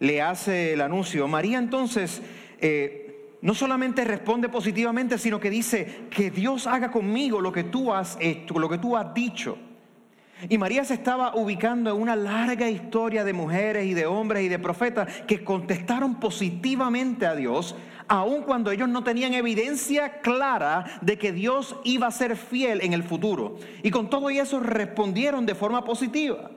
le 0.00 0.20
hace 0.20 0.74
el 0.74 0.82
anuncio, 0.82 1.26
María 1.26 1.58
entonces 1.58 2.20
eh, 2.60 3.09
no 3.42 3.54
solamente 3.54 4.04
responde 4.04 4.48
positivamente, 4.48 5.18
sino 5.18 5.40
que 5.40 5.50
dice 5.50 6.06
que 6.10 6.30
Dios 6.30 6.66
haga 6.66 6.90
conmigo 6.90 7.40
lo 7.40 7.52
que 7.52 7.64
tú 7.64 7.92
has 7.92 8.16
hecho, 8.20 8.58
lo 8.58 8.68
que 8.68 8.78
tú 8.78 8.96
has 8.96 9.14
dicho. 9.14 9.56
Y 10.48 10.56
María 10.56 10.84
se 10.84 10.94
estaba 10.94 11.34
ubicando 11.36 11.90
en 11.90 12.00
una 12.00 12.16
larga 12.16 12.70
historia 12.70 13.24
de 13.24 13.32
mujeres 13.32 13.86
y 13.86 13.94
de 13.94 14.06
hombres 14.06 14.44
y 14.44 14.48
de 14.48 14.58
profetas 14.58 15.22
que 15.26 15.44
contestaron 15.44 16.18
positivamente 16.18 17.26
a 17.26 17.34
Dios, 17.34 17.76
aun 18.08 18.42
cuando 18.42 18.70
ellos 18.70 18.88
no 18.88 19.04
tenían 19.04 19.34
evidencia 19.34 20.20
clara 20.20 20.84
de 21.02 21.18
que 21.18 21.32
Dios 21.32 21.76
iba 21.84 22.06
a 22.06 22.10
ser 22.10 22.36
fiel 22.36 22.80
en 22.82 22.94
el 22.94 23.02
futuro. 23.02 23.56
Y 23.82 23.90
con 23.90 24.08
todo 24.08 24.30
eso 24.30 24.60
respondieron 24.60 25.44
de 25.44 25.54
forma 25.54 25.84
positiva. 25.84 26.50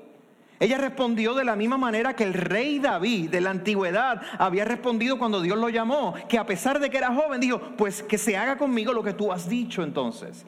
Ella 0.64 0.78
respondió 0.78 1.34
de 1.34 1.44
la 1.44 1.58
misma 1.58 1.78
manera 1.78 2.16
que 2.16 2.24
el 2.24 2.34
rey 2.34 2.80
David 2.80 3.30
de 3.30 3.42
la 3.42 3.50
antigüedad 3.50 4.22
había 4.40 4.64
respondido 4.64 5.20
cuando 5.20 5.42
Dios 5.42 5.58
lo 5.58 5.68
llamó, 5.68 6.14
que 6.30 6.38
a 6.38 6.46
pesar 6.46 6.80
de 6.80 6.90
que 6.90 6.98
era 6.98 7.14
joven, 7.14 7.42
dijo, 7.42 7.60
pues 7.76 8.02
que 8.02 8.18
se 8.18 8.38
haga 8.38 8.58
conmigo 8.58 8.94
lo 8.94 9.04
que 9.04 9.12
tú 9.12 9.34
has 9.34 9.50
dicho 9.50 9.84
entonces. 9.84 10.46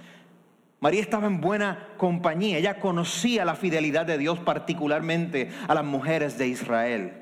María 0.80 1.02
estaba 1.02 1.28
en 1.28 1.42
buena 1.42 1.90
compañía, 1.98 2.58
ella 2.60 2.80
conocía 2.80 3.44
la 3.44 3.56
fidelidad 3.56 4.06
de 4.06 4.18
Dios 4.18 4.40
particularmente 4.40 5.50
a 5.68 5.74
las 5.74 5.84
mujeres 5.84 6.38
de 6.38 6.48
Israel. 6.48 7.14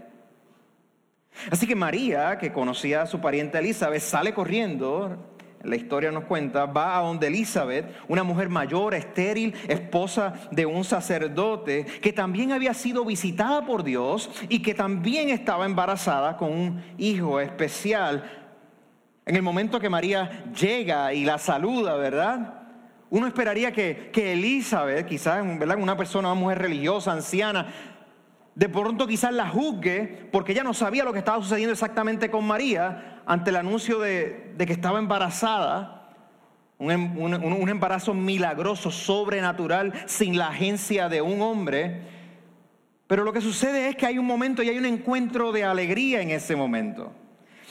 Así 1.49 1.65
que 1.65 1.75
María, 1.75 2.37
que 2.37 2.53
conocía 2.53 3.01
a 3.01 3.07
su 3.07 3.19
pariente 3.19 3.57
Elizabeth, 3.57 4.03
sale 4.03 4.35
corriendo 4.35 5.32
la 5.63 5.77
historia 5.77 6.11
nos 6.11 6.25
cuenta, 6.25 6.65
va 6.65 6.97
a 6.97 7.01
donde 7.01 7.27
Elizabeth, 7.27 7.95
una 8.09 8.23
mujer 8.23 8.49
mayor, 8.49 8.93
estéril, 8.93 9.55
esposa 9.67 10.33
de 10.51 10.65
un 10.65 10.83
sacerdote, 10.83 11.85
que 12.01 12.11
también 12.11 12.51
había 12.51 12.73
sido 12.73 13.05
visitada 13.05 13.65
por 13.65 13.83
Dios 13.83 14.29
y 14.49 14.61
que 14.61 14.73
también 14.73 15.29
estaba 15.29 15.65
embarazada 15.65 16.35
con 16.35 16.51
un 16.51 16.83
hijo 16.97 17.39
especial. 17.39 18.29
En 19.25 19.37
el 19.37 19.41
momento 19.41 19.79
que 19.79 19.89
María 19.89 20.43
llega 20.53 21.13
y 21.13 21.23
la 21.23 21.37
saluda, 21.37 21.95
¿verdad? 21.95 22.61
Uno 23.09 23.25
esperaría 23.25 23.71
que, 23.71 24.09
que 24.11 24.33
Elizabeth, 24.33 25.07
quizás 25.07 25.45
¿verdad? 25.57 25.77
una 25.77 25.95
persona, 25.95 26.31
una 26.31 26.39
mujer 26.39 26.59
religiosa, 26.59 27.13
anciana, 27.13 27.67
de 28.53 28.67
pronto 28.67 29.07
quizás 29.07 29.31
la 29.33 29.47
juzgue 29.47 30.27
porque 30.31 30.51
ella 30.51 30.63
no 30.63 30.73
sabía 30.73 31.05
lo 31.05 31.13
que 31.13 31.19
estaba 31.19 31.41
sucediendo 31.41 31.71
exactamente 31.71 32.29
con 32.29 32.45
María 32.45 33.21
ante 33.25 33.49
el 33.49 33.55
anuncio 33.55 33.99
de, 33.99 34.42
que 34.57 34.73
estaba 34.73 34.99
embarazada, 34.99 36.09
em, 36.79 37.17
un, 37.17 37.33
un, 37.33 37.69
embarazo 37.69 38.13
milagroso, 38.13 38.91
sobrenatural, 38.91 39.93
sin 40.05 40.37
la 40.37 40.49
agencia 40.49 41.09
de 41.09 41.21
un 41.21 41.41
hombre. 41.41 42.01
Pero 43.07 43.23
lo 43.23 43.33
que 43.33 43.41
sucede 43.41 43.89
es 43.89 43.95
que 43.95 44.05
hay 44.05 44.17
un 44.17 44.25
momento 44.25 44.63
y 44.63 44.69
hay 44.69 44.77
un 44.77 44.85
encuentro 44.85 45.51
de 45.51 45.63
alegría 45.63 46.21
en 46.21 46.31
ese 46.31 46.55
momento. 46.55 47.11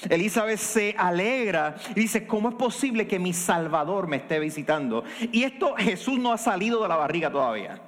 Elizabeth 0.08 0.58
se 0.58 0.94
alegra 0.98 1.76
y 1.94 2.00
dice, 2.00 2.26
¿cómo 2.26 2.48
es 2.48 2.54
posible 2.56 3.06
que 3.06 3.18
mi 3.18 3.32
Salvador 3.32 4.08
me 4.08 4.16
esté 4.16 4.38
visitando? 4.40 5.04
Y 5.30 5.44
esto 5.44 5.74
Jesús 5.76 6.18
no 6.18 6.32
ha 6.32 6.38
salido 6.38 6.82
de 6.82 6.88
la 6.88 6.96
barriga 6.96 7.30
todavía. 7.30 7.80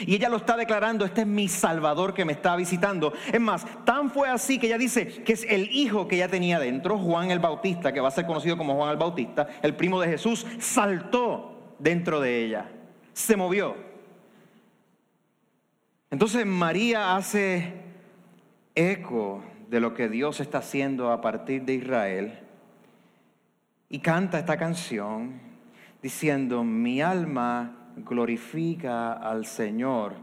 Y 0.00 0.14
ella 0.14 0.28
lo 0.28 0.36
está 0.36 0.56
declarando, 0.56 1.04
este 1.04 1.22
es 1.22 1.26
mi 1.26 1.48
Salvador 1.48 2.14
que 2.14 2.24
me 2.24 2.32
está 2.32 2.56
visitando. 2.56 3.12
Es 3.32 3.40
más, 3.40 3.66
tan 3.84 4.10
fue 4.10 4.28
así 4.28 4.58
que 4.58 4.66
ella 4.66 4.78
dice 4.78 5.06
que 5.24 5.32
es 5.32 5.44
el 5.48 5.70
hijo 5.70 6.06
que 6.06 6.16
ella 6.16 6.28
tenía 6.28 6.58
dentro, 6.58 6.98
Juan 6.98 7.30
el 7.30 7.38
Bautista, 7.38 7.92
que 7.92 8.00
va 8.00 8.08
a 8.08 8.12
ser 8.12 8.26
conocido 8.26 8.56
como 8.56 8.74
Juan 8.76 8.90
el 8.90 8.96
Bautista, 8.96 9.48
el 9.62 9.74
primo 9.74 10.00
de 10.00 10.08
Jesús, 10.08 10.46
saltó 10.58 11.76
dentro 11.78 12.20
de 12.20 12.44
ella, 12.44 12.70
se 13.12 13.36
movió. 13.36 13.76
Entonces 16.10 16.46
María 16.46 17.16
hace 17.16 17.74
eco 18.74 19.42
de 19.68 19.80
lo 19.80 19.94
que 19.94 20.08
Dios 20.08 20.40
está 20.40 20.58
haciendo 20.58 21.12
a 21.12 21.20
partir 21.20 21.62
de 21.62 21.74
Israel 21.74 22.38
y 23.90 23.98
canta 23.98 24.38
esta 24.38 24.56
canción 24.56 25.40
diciendo, 26.02 26.64
mi 26.64 27.02
alma 27.02 27.77
glorifica 28.04 29.12
al 29.12 29.46
Señor. 29.46 30.14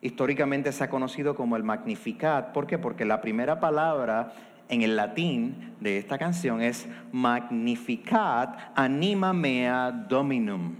Históricamente 0.00 0.72
se 0.72 0.84
ha 0.84 0.90
conocido 0.90 1.34
como 1.34 1.56
el 1.56 1.62
Magnificat. 1.62 2.52
¿Por 2.52 2.66
qué? 2.66 2.78
Porque 2.78 3.04
la 3.04 3.20
primera 3.20 3.60
palabra 3.60 4.32
en 4.68 4.82
el 4.82 4.96
latín 4.96 5.74
de 5.80 5.98
esta 5.98 6.18
canción 6.18 6.62
es 6.62 6.88
Magnificat 7.12 8.72
anima 8.74 9.32
mea 9.32 9.90
dominum. 9.90 10.74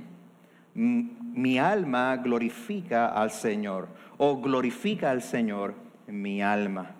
Mi 0.74 1.58
alma 1.58 2.16
glorifica 2.16 3.08
al 3.08 3.30
Señor 3.30 3.88
o 4.18 4.40
glorifica 4.40 5.10
al 5.10 5.22
Señor 5.22 5.74
mi 6.06 6.42
alma. 6.42 6.96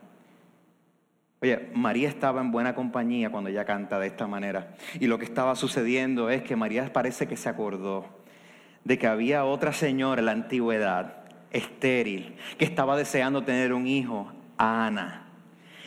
Oye, 1.41 1.71
María 1.75 2.09
estaba 2.09 2.41
en 2.41 2.53
buena 2.53 2.75
compañía 2.75 3.31
cuando 3.31 3.51
ella 3.51 3.65
canta 3.65 3.99
de 3.99 4.07
esta 4.07 4.29
manera. 4.29 4.77
Y 5.01 5.09
lo 5.09 5.19
que 5.19 5.25
estaba 5.25 5.57
sucediendo 5.57 6.31
es 6.31 6.43
que 6.43 6.55
María 6.55 6.93
parece 6.93 7.27
que 7.27 7.37
se 7.37 7.49
acordó 7.49 8.22
de 8.85 8.99
que 8.99 9.07
había 9.07 9.45
otra 9.45 9.73
señora 9.73 10.21
en 10.21 10.27
la 10.27 10.33
antigüedad, 10.33 11.15
estéril, 11.51 12.37
que 12.59 12.65
estaba 12.65 12.97
deseando 12.97 13.45
tener 13.45 13.73
un 13.73 13.87
hijo, 13.87 14.33
Ana. 14.57 15.27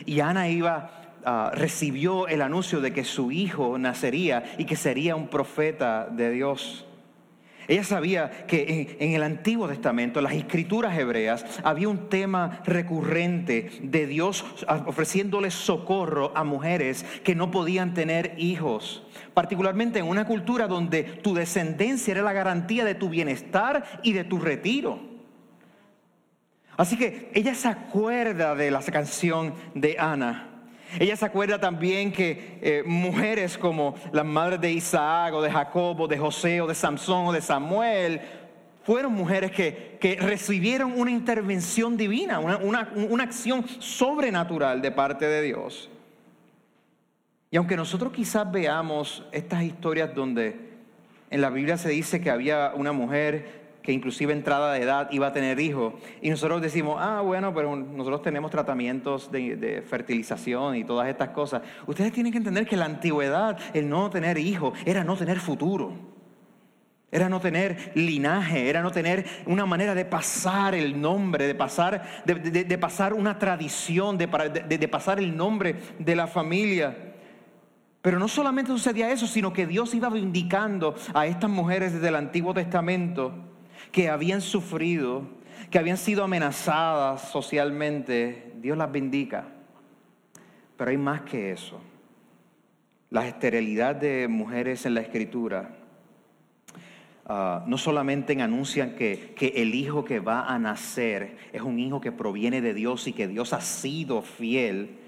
Y 0.04 0.20
Ana 0.20 0.48
iba, 0.48 0.90
ah, 1.24 1.50
recibió 1.54 2.28
el 2.28 2.42
anuncio 2.42 2.80
de 2.80 2.92
que 2.92 3.04
su 3.04 3.30
hijo 3.32 3.78
nacería 3.78 4.44
y 4.58 4.64
que 4.64 4.76
sería 4.76 5.16
un 5.16 5.28
profeta 5.28 6.06
de 6.06 6.30
Dios. 6.30 6.85
Ella 7.68 7.84
sabía 7.84 8.46
que 8.46 8.96
en, 9.00 9.12
el 9.12 9.22
Antiguo 9.22 9.68
Testamento, 9.68 10.20
en 10.20 10.24
las 10.24 10.34
escrituras 10.34 10.96
hebreas, 10.96 11.44
había 11.64 11.88
un 11.88 12.08
tema 12.08 12.60
recurrente 12.64 13.70
de 13.82 14.06
Dios 14.06 14.44
ofreciéndole 14.86 15.50
socorro 15.50 16.32
a 16.36 16.44
mujeres 16.44 17.04
que 17.24 17.34
no 17.34 17.50
podían 17.50 17.94
tener 17.94 18.34
hijos, 18.38 19.02
particularmente 19.34 19.98
en 19.98 20.06
una 20.06 20.26
cultura 20.26 20.68
donde 20.68 21.02
tu 21.02 21.34
descendencia 21.34 22.12
era 22.12 22.22
la 22.22 22.32
garantía 22.32 22.84
de 22.84 22.94
tu 22.94 23.08
bienestar 23.08 24.00
y 24.02 24.12
de 24.12 24.24
tu 24.24 24.38
retiro. 24.38 25.00
Así 26.76 26.96
que 26.96 27.30
ella 27.34 27.54
se 27.54 27.68
acuerda 27.68 28.54
de 28.54 28.70
la 28.70 28.82
canción 28.82 29.54
de 29.74 29.96
Ana. 29.98 30.55
Ella 30.98 31.16
se 31.16 31.24
acuerda 31.24 31.58
también 31.60 32.12
que 32.12 32.58
eh, 32.62 32.82
mujeres 32.86 33.58
como 33.58 33.94
las 34.12 34.24
madres 34.24 34.60
de 34.60 34.72
Isaac 34.72 35.34
o 35.34 35.42
de 35.42 35.50
Jacob 35.50 36.00
o 36.00 36.08
de 36.08 36.18
José 36.18 36.60
o 36.60 36.66
de 36.66 36.74
Samson 36.74 37.26
o 37.26 37.32
de 37.32 37.40
Samuel 37.40 38.20
fueron 38.82 39.12
mujeres 39.12 39.50
que, 39.50 39.96
recibieron 40.20 40.92
una 40.98 41.10
intervención 41.10 41.96
divina, 41.96 42.38
una, 42.38 42.88
una 42.94 43.24
acción 43.24 43.66
sobrenatural 43.80 44.80
de 44.80 44.92
parte 44.92 45.26
de 45.26 45.42
Dios. 45.42 45.90
Y 47.50 47.56
aunque 47.56 47.76
nosotros 47.76 48.12
quizás 48.12 48.50
veamos 48.50 49.24
estas 49.32 49.64
historias 49.64 50.14
donde 50.14 50.66
en 51.30 51.40
la 51.40 51.50
Biblia 51.50 51.76
se 51.76 51.88
dice 51.88 52.20
que 52.20 52.30
había 52.30 52.72
una 52.76 52.92
mujer 52.92 53.65
que 53.86 53.92
inclusive 53.92 54.32
entrada 54.32 54.72
de 54.72 54.82
edad 54.82 55.08
iba 55.12 55.28
a 55.28 55.32
tener 55.32 55.60
hijos. 55.60 55.94
Y 56.20 56.28
nosotros 56.28 56.60
decimos, 56.60 56.96
ah, 56.98 57.20
bueno, 57.20 57.54
pero 57.54 57.76
nosotros 57.76 58.20
tenemos 58.20 58.50
tratamientos 58.50 59.30
de, 59.30 59.84
fertilización 59.88 60.74
y 60.74 60.82
todas 60.82 61.08
estas 61.08 61.28
cosas. 61.28 61.62
Ustedes 61.86 62.12
tienen 62.12 62.32
que 62.32 62.38
entender 62.38 62.66
que 62.66 62.76
la 62.76 62.84
antigüedad 62.84 63.56
el 63.74 63.88
no 63.88 64.10
tener 64.10 64.38
hijos 64.38 64.76
era 64.84 65.04
no 65.04 65.16
tener 65.16 65.38
futuro. 65.38 65.92
Era 67.12 67.28
no 67.28 67.38
tener 67.38 67.92
linaje, 67.94 68.68
era 68.68 68.82
no 68.82 68.90
tener 68.90 69.24
una 69.46 69.64
manera 69.64 69.94
de 69.94 70.04
pasar 70.04 70.74
el 70.74 71.00
nombre, 71.00 71.46
de 71.46 71.54
pasar, 71.54 72.24
de, 72.24 72.78
pasar 72.78 73.14
una 73.14 73.38
tradición, 73.38 74.18
de, 74.18 74.88
pasar 74.88 75.20
el 75.20 75.36
nombre 75.36 75.76
de 76.00 76.16
la 76.16 76.26
familia. 76.26 77.14
Pero 78.02 78.18
no 78.18 78.26
solamente 78.26 78.72
sucedía 78.72 79.12
eso, 79.12 79.28
sino 79.28 79.52
que 79.52 79.64
Dios 79.64 79.94
iba 79.94 80.10
vindicando 80.10 80.96
a 81.14 81.26
estas 81.26 81.48
mujeres 81.48 81.92
desde 81.92 82.08
el 82.08 82.16
Antiguo 82.16 82.52
Testamento 82.52 83.55
que 83.96 84.10
habían 84.10 84.42
sufrido, 84.42 85.26
que 85.70 85.78
habían 85.78 85.96
sido 85.96 86.22
amenazadas 86.22 87.30
socialmente, 87.30 88.52
Dios 88.56 88.76
las 88.76 88.92
bendiga. 88.92 89.48
Pero 90.76 90.90
hay 90.90 90.98
más 90.98 91.22
que 91.22 91.50
eso. 91.52 91.80
La 93.08 93.26
esterilidad 93.26 93.96
de 93.96 94.28
mujeres 94.28 94.84
en 94.84 94.92
la 94.92 95.00
escritura 95.00 95.78
ah, 97.24 97.64
no 97.66 97.78
solamente 97.78 98.38
anuncian 98.42 98.96
que, 98.96 99.32
que 99.34 99.54
el 99.56 99.74
hijo 99.74 100.04
que 100.04 100.20
va 100.20 100.44
a 100.44 100.58
nacer 100.58 101.38
es 101.54 101.62
un 101.62 101.78
hijo 101.78 101.98
que 101.98 102.12
proviene 102.12 102.60
de 102.60 102.74
Dios 102.74 103.08
y 103.08 103.14
que 103.14 103.26
Dios 103.26 103.54
ha 103.54 103.62
sido 103.62 104.20
fiel, 104.20 104.98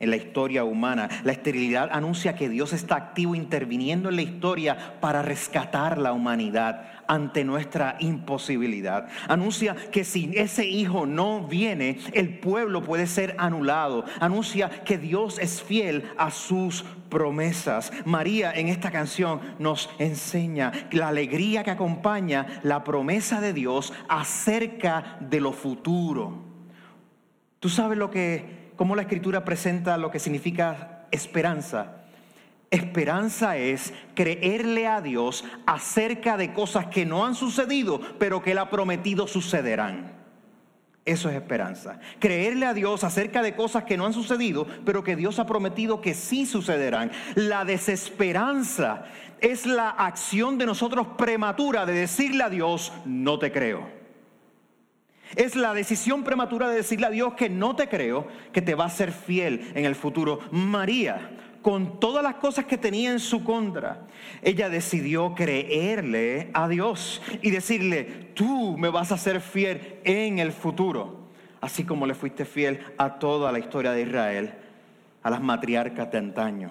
en 0.00 0.10
la 0.10 0.16
historia 0.16 0.64
humana. 0.64 1.08
La 1.24 1.32
esterilidad 1.32 1.90
anuncia 1.92 2.34
que 2.34 2.48
Dios 2.48 2.72
está 2.72 2.96
activo 2.96 3.34
interviniendo 3.34 4.08
en 4.08 4.16
la 4.16 4.22
historia 4.22 4.96
para 5.00 5.22
rescatar 5.22 5.98
la 5.98 6.12
humanidad 6.12 6.82
ante 7.06 7.44
nuestra 7.44 7.96
imposibilidad. 8.00 9.08
Anuncia 9.28 9.74
que 9.74 10.04
si 10.04 10.30
ese 10.34 10.66
hijo 10.66 11.06
no 11.06 11.46
viene, 11.46 11.98
el 12.12 12.38
pueblo 12.38 12.82
puede 12.82 13.06
ser 13.06 13.34
anulado. 13.38 14.04
Anuncia 14.20 14.70
que 14.84 14.96
Dios 14.96 15.38
es 15.38 15.62
fiel 15.62 16.04
a 16.16 16.30
sus 16.30 16.84
promesas. 17.08 17.92
María 18.04 18.52
en 18.52 18.68
esta 18.68 18.90
canción 18.90 19.40
nos 19.58 19.90
enseña 19.98 20.72
la 20.92 21.08
alegría 21.08 21.64
que 21.64 21.72
acompaña 21.72 22.60
la 22.62 22.84
promesa 22.84 23.40
de 23.40 23.52
Dios 23.52 23.92
acerca 24.08 25.18
de 25.20 25.40
lo 25.40 25.52
futuro. 25.52 26.44
Tú 27.58 27.68
sabes 27.68 27.98
lo 27.98 28.10
que 28.10 28.59
cómo 28.80 28.96
la 28.96 29.02
escritura 29.02 29.44
presenta 29.44 29.98
lo 29.98 30.10
que 30.10 30.18
significa 30.18 31.04
esperanza. 31.10 31.98
Esperanza 32.70 33.58
es 33.58 33.92
creerle 34.14 34.86
a 34.86 35.02
Dios 35.02 35.44
acerca 35.66 36.38
de 36.38 36.54
cosas 36.54 36.86
que 36.86 37.04
no 37.04 37.26
han 37.26 37.34
sucedido, 37.34 38.00
pero 38.18 38.42
que 38.42 38.52
Él 38.52 38.58
ha 38.58 38.70
prometido 38.70 39.26
sucederán. 39.26 40.14
Eso 41.04 41.28
es 41.28 41.34
esperanza. 41.34 42.00
Creerle 42.20 42.64
a 42.64 42.72
Dios 42.72 43.04
acerca 43.04 43.42
de 43.42 43.54
cosas 43.54 43.84
que 43.84 43.98
no 43.98 44.06
han 44.06 44.14
sucedido, 44.14 44.66
pero 44.86 45.04
que 45.04 45.14
Dios 45.14 45.38
ha 45.38 45.44
prometido 45.44 46.00
que 46.00 46.14
sí 46.14 46.46
sucederán. 46.46 47.12
La 47.34 47.66
desesperanza 47.66 49.04
es 49.42 49.66
la 49.66 49.90
acción 49.90 50.56
de 50.56 50.64
nosotros 50.64 51.06
prematura 51.18 51.84
de 51.84 51.92
decirle 51.92 52.44
a 52.44 52.48
Dios, 52.48 52.94
no 53.04 53.38
te 53.38 53.52
creo. 53.52 53.99
Es 55.40 55.56
la 55.56 55.72
decisión 55.72 56.22
prematura 56.22 56.68
de 56.68 56.76
decirle 56.76 57.06
a 57.06 57.10
Dios 57.10 57.32
que 57.32 57.48
no 57.48 57.74
te 57.74 57.88
creo, 57.88 58.26
que 58.52 58.60
te 58.60 58.74
va 58.74 58.84
a 58.84 58.90
ser 58.90 59.10
fiel 59.10 59.72
en 59.74 59.86
el 59.86 59.94
futuro. 59.94 60.40
María 60.50 61.30
con 61.62 61.98
todas 61.98 62.22
las 62.22 62.34
cosas 62.34 62.66
que 62.66 62.76
tenía 62.76 63.10
en 63.10 63.20
su 63.20 63.42
contra, 63.42 64.06
ella 64.42 64.68
decidió 64.68 65.34
creerle 65.34 66.50
a 66.52 66.68
Dios 66.68 67.22
y 67.40 67.50
decirle, 67.50 68.04
tú 68.34 68.76
me 68.76 68.90
vas 68.90 69.12
a 69.12 69.16
ser 69.16 69.40
fiel 69.40 70.00
en 70.04 70.40
el 70.40 70.52
futuro, 70.52 71.30
así 71.62 71.84
como 71.84 72.06
le 72.06 72.12
fuiste 72.12 72.44
fiel 72.44 72.80
a 72.98 73.18
toda 73.18 73.50
la 73.50 73.60
historia 73.60 73.92
de 73.92 74.02
Israel, 74.02 74.52
a 75.22 75.30
las 75.30 75.40
matriarcas 75.40 76.12
de 76.12 76.18
antaño. 76.18 76.70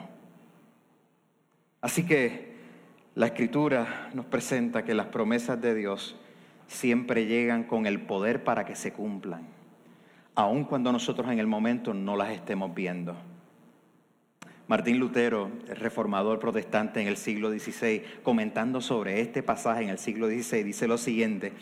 Así 1.81 2.05
que 2.05 2.53
la 3.15 3.25
escritura 3.25 4.11
nos 4.13 4.27
presenta 4.27 4.85
que 4.85 4.93
las 4.93 5.07
promesas 5.07 5.59
de 5.59 5.73
Dios 5.73 6.15
siempre 6.69 7.25
llegan 7.25 7.63
con 7.63 7.87
el 7.87 7.99
poder 7.99 8.43
para 8.43 8.63
que 8.63 8.75
se 8.75 8.93
cumplan, 8.93 9.41
aun 10.35 10.63
cuando 10.63 10.91
nosotros 10.91 11.29
en 11.31 11.39
el 11.39 11.47
momento 11.47 11.93
no 11.93 12.15
las 12.15 12.29
estemos 12.29 12.73
viendo. 12.73 13.15
Martín 14.67 14.99
Lutero, 14.99 15.49
reformador 15.67 16.37
protestante 16.37 17.01
en 17.01 17.07
el 17.07 17.17
siglo 17.17 17.49
XVI, 17.49 18.03
comentando 18.21 18.81
sobre 18.81 19.19
este 19.19 19.41
pasaje 19.41 19.81
en 19.81 19.89
el 19.89 19.97
siglo 19.97 20.27
XVI, 20.27 20.63
dice 20.63 20.87
lo 20.87 20.99
siguiente, 20.99 21.53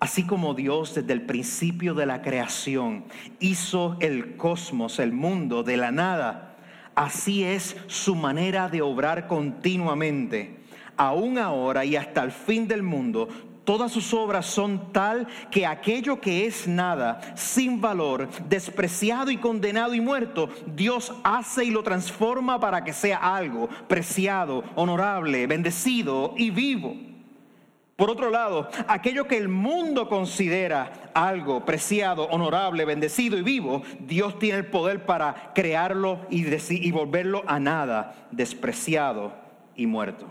así 0.00 0.26
como 0.26 0.52
Dios 0.52 0.96
desde 0.96 1.12
el 1.12 1.22
principio 1.22 1.94
de 1.94 2.06
la 2.06 2.22
creación 2.22 3.04
hizo 3.38 3.96
el 4.00 4.36
cosmos, 4.36 4.98
el 4.98 5.12
mundo, 5.12 5.62
de 5.62 5.76
la 5.76 5.92
nada, 5.92 6.56
así 6.96 7.44
es 7.44 7.76
su 7.86 8.16
manera 8.16 8.68
de 8.68 8.82
obrar 8.82 9.28
continuamente. 9.28 10.56
Aún 10.96 11.38
ahora 11.38 11.84
y 11.84 11.94
hasta 11.94 12.24
el 12.24 12.32
fin 12.32 12.66
del 12.66 12.82
mundo, 12.82 13.28
Todas 13.66 13.90
sus 13.90 14.14
obras 14.14 14.46
son 14.46 14.92
tal 14.92 15.26
que 15.50 15.66
aquello 15.66 16.20
que 16.20 16.46
es 16.46 16.68
nada, 16.68 17.20
sin 17.34 17.80
valor, 17.80 18.28
despreciado 18.48 19.28
y 19.32 19.38
condenado 19.38 19.92
y 19.92 20.00
muerto, 20.00 20.48
Dios 20.76 21.12
hace 21.24 21.64
y 21.64 21.72
lo 21.72 21.82
transforma 21.82 22.60
para 22.60 22.84
que 22.84 22.92
sea 22.92 23.16
algo 23.16 23.68
preciado, 23.88 24.62
honorable, 24.76 25.48
bendecido 25.48 26.32
y 26.36 26.50
vivo. 26.50 26.94
Por 27.96 28.08
otro 28.08 28.30
lado, 28.30 28.68
aquello 28.86 29.26
que 29.26 29.36
el 29.36 29.48
mundo 29.48 30.08
considera 30.08 31.10
algo 31.12 31.64
preciado, 31.64 32.28
honorable, 32.28 32.84
bendecido 32.84 33.36
y 33.36 33.42
vivo, 33.42 33.82
Dios 33.98 34.38
tiene 34.38 34.58
el 34.58 34.66
poder 34.66 35.06
para 35.06 35.50
crearlo 35.56 36.20
y, 36.30 36.46
y 36.70 36.90
volverlo 36.92 37.42
a 37.48 37.58
nada, 37.58 38.28
despreciado 38.30 39.32
y 39.74 39.88
muerto. 39.88 40.28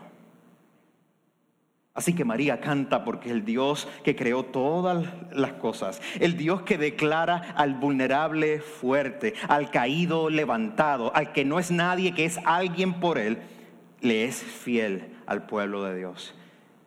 Así 1.95 2.13
que 2.13 2.25
María 2.25 2.59
canta 2.59 3.05
porque 3.05 3.31
el 3.31 3.45
Dios 3.45 3.87
que 4.03 4.17
creó 4.17 4.43
todas 4.43 5.07
las 5.31 5.53
cosas, 5.53 6.01
el 6.19 6.35
Dios 6.35 6.61
que 6.63 6.77
declara 6.77 7.53
al 7.55 7.75
vulnerable 7.75 8.59
fuerte, 8.59 9.33
al 9.47 9.71
caído 9.71 10.29
levantado, 10.29 11.15
al 11.15 11.31
que 11.31 11.45
no 11.45 11.57
es 11.57 11.71
nadie, 11.71 12.13
que 12.13 12.25
es 12.25 12.37
alguien 12.43 12.99
por 12.99 13.17
él, 13.17 13.37
le 14.01 14.25
es 14.25 14.43
fiel 14.43 15.15
al 15.25 15.45
pueblo 15.45 15.85
de 15.85 15.95
Dios. 15.95 16.35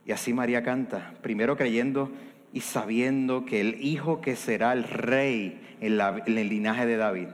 Y 0.04 0.12
así 0.12 0.34
María 0.34 0.62
canta, 0.62 1.14
primero 1.22 1.56
creyendo 1.56 2.12
y 2.52 2.60
sabiendo 2.60 3.46
que 3.46 3.62
el 3.62 3.82
hijo 3.82 4.20
que 4.20 4.36
será 4.36 4.74
el 4.74 4.84
rey 4.84 5.58
en, 5.80 5.98
en 5.98 6.36
el 6.38 6.48
linaje 6.50 6.84
de 6.84 6.98
David, 6.98 7.28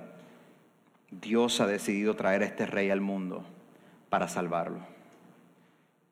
Dios 1.10 1.60
ha 1.60 1.66
decidido 1.66 2.14
traer 2.14 2.42
a 2.42 2.46
este 2.46 2.66
rey 2.66 2.90
al 2.90 3.00
mundo 3.00 3.44
para 4.10 4.28
salvarlo. 4.28 4.93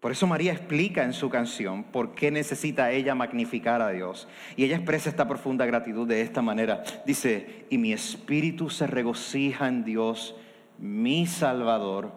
Por 0.02 0.10
eso 0.10 0.26
María 0.26 0.50
explica 0.50 1.04
en 1.04 1.12
su 1.12 1.30
canción 1.30 1.84
por 1.84 2.16
qué 2.16 2.32
necesita 2.32 2.90
ella 2.90 3.14
magnificar 3.14 3.80
a 3.80 3.90
Dios. 3.90 4.26
Y 4.56 4.64
ella 4.64 4.74
expresa 4.74 5.08
esta 5.08 5.28
profunda 5.28 5.64
gratitud 5.64 6.08
de 6.08 6.22
esta 6.22 6.42
manera. 6.42 6.82
Dice, 7.06 7.66
y 7.70 7.78
mi 7.78 7.92
espíritu 7.92 8.68
se 8.68 8.88
regocija 8.88 9.68
en 9.68 9.84
Dios, 9.84 10.34
mi 10.76 11.28
Salvador, 11.28 12.10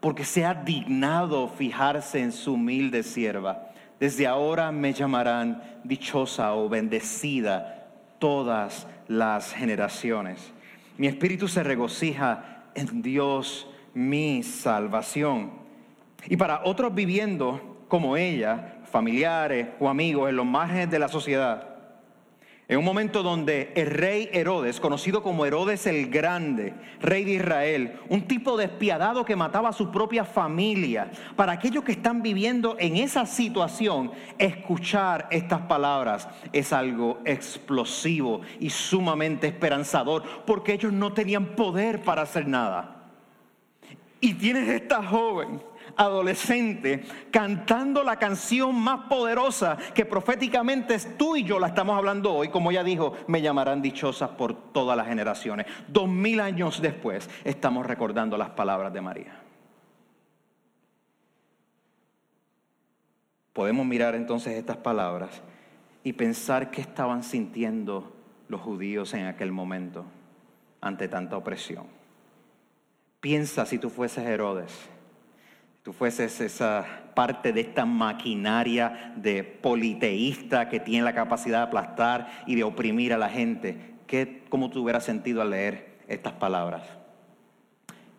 porque 0.00 0.26
se 0.26 0.44
ha 0.44 0.52
dignado 0.52 1.48
fijarse 1.48 2.20
en 2.20 2.32
su 2.32 2.52
humilde 2.52 3.02
sierva. 3.02 3.70
Desde 3.98 4.26
ahora 4.26 4.70
me 4.70 4.92
llamarán 4.92 5.62
dichosa 5.82 6.52
o 6.52 6.68
bendecida 6.68 7.88
todas 8.18 8.86
las 9.08 9.54
generaciones. 9.54 10.52
Mi 10.98 11.06
espíritu 11.06 11.48
se 11.48 11.62
regocija 11.62 12.66
en 12.74 13.00
Dios, 13.00 13.66
mi 13.94 14.42
salvación. 14.42 15.59
Y 16.26 16.36
para 16.36 16.62
otros 16.64 16.94
viviendo 16.94 17.84
como 17.88 18.16
ella, 18.16 18.80
familiares 18.84 19.68
o 19.80 19.88
amigos 19.88 20.28
en 20.28 20.36
los 20.36 20.46
márgenes 20.46 20.90
de 20.90 20.98
la 20.98 21.08
sociedad, 21.08 21.70
en 22.70 22.78
un 22.78 22.84
momento 22.84 23.24
donde 23.24 23.72
el 23.74 23.86
rey 23.86 24.30
Herodes, 24.32 24.78
conocido 24.78 25.24
como 25.24 25.44
Herodes 25.44 25.88
el 25.88 26.08
Grande, 26.08 26.72
rey 27.00 27.24
de 27.24 27.32
Israel, 27.32 27.98
un 28.08 28.28
tipo 28.28 28.56
despiadado 28.56 29.24
que 29.24 29.34
mataba 29.34 29.70
a 29.70 29.72
su 29.72 29.90
propia 29.90 30.24
familia, 30.24 31.10
para 31.34 31.50
aquellos 31.50 31.82
que 31.82 31.90
están 31.90 32.22
viviendo 32.22 32.76
en 32.78 32.94
esa 32.94 33.26
situación, 33.26 34.12
escuchar 34.38 35.26
estas 35.32 35.62
palabras 35.62 36.28
es 36.52 36.72
algo 36.72 37.18
explosivo 37.24 38.42
y 38.60 38.70
sumamente 38.70 39.48
esperanzador, 39.48 40.22
porque 40.46 40.74
ellos 40.74 40.92
no 40.92 41.12
tenían 41.12 41.56
poder 41.56 42.02
para 42.02 42.22
hacer 42.22 42.46
nada. 42.46 43.08
Y 44.20 44.34
tienes 44.34 44.68
esta 44.68 45.02
joven 45.02 45.60
adolescente 46.00 47.02
cantando 47.30 48.02
la 48.02 48.16
canción 48.18 48.74
más 48.74 49.06
poderosa 49.06 49.76
que 49.94 50.06
proféticamente 50.06 50.94
es 50.94 51.18
tú 51.18 51.36
y 51.36 51.44
yo 51.44 51.60
la 51.60 51.68
estamos 51.68 51.94
hablando 51.96 52.32
hoy, 52.32 52.48
como 52.48 52.70
ella 52.70 52.82
dijo, 52.82 53.12
me 53.26 53.42
llamarán 53.42 53.82
dichosas 53.82 54.30
por 54.30 54.72
todas 54.72 54.96
las 54.96 55.06
generaciones. 55.06 55.66
Dos 55.88 56.08
mil 56.08 56.40
años 56.40 56.80
después 56.80 57.28
estamos 57.44 57.84
recordando 57.84 58.38
las 58.38 58.48
palabras 58.50 58.94
de 58.94 59.00
María. 59.02 59.40
Podemos 63.52 63.84
mirar 63.84 64.14
entonces 64.14 64.54
estas 64.54 64.78
palabras 64.78 65.42
y 66.02 66.14
pensar 66.14 66.70
qué 66.70 66.80
estaban 66.80 67.22
sintiendo 67.22 68.16
los 68.48 68.62
judíos 68.62 69.12
en 69.12 69.26
aquel 69.26 69.52
momento 69.52 70.06
ante 70.80 71.08
tanta 71.08 71.36
opresión. 71.36 71.84
Piensa 73.20 73.66
si 73.66 73.78
tú 73.78 73.90
fueses 73.90 74.26
Herodes 74.26 74.88
tú 75.82 75.92
fueses 75.92 76.40
esa 76.40 76.86
parte 77.14 77.52
de 77.52 77.62
esta 77.62 77.84
maquinaria 77.84 79.14
de 79.16 79.44
politeísta 79.44 80.68
que 80.68 80.80
tiene 80.80 81.04
la 81.04 81.14
capacidad 81.14 81.58
de 81.58 81.64
aplastar 81.64 82.44
y 82.46 82.54
de 82.54 82.64
oprimir 82.64 83.12
a 83.12 83.18
la 83.18 83.28
gente, 83.28 83.94
¿qué, 84.06 84.42
¿cómo 84.48 84.70
te 84.70 84.78
hubieras 84.78 85.04
sentido 85.04 85.42
al 85.42 85.50
leer 85.50 85.98
estas 86.08 86.34
palabras? 86.34 86.82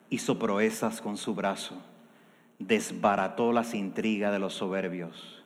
Hizo 0.09 0.39
proezas 0.39 1.01
con 1.01 1.17
su 1.17 1.35
brazo, 1.35 1.81
desbarató 2.59 3.51
las 3.53 3.73
intrigas 3.73 4.31
de 4.31 4.39
los 4.39 4.53
soberbios, 4.53 5.43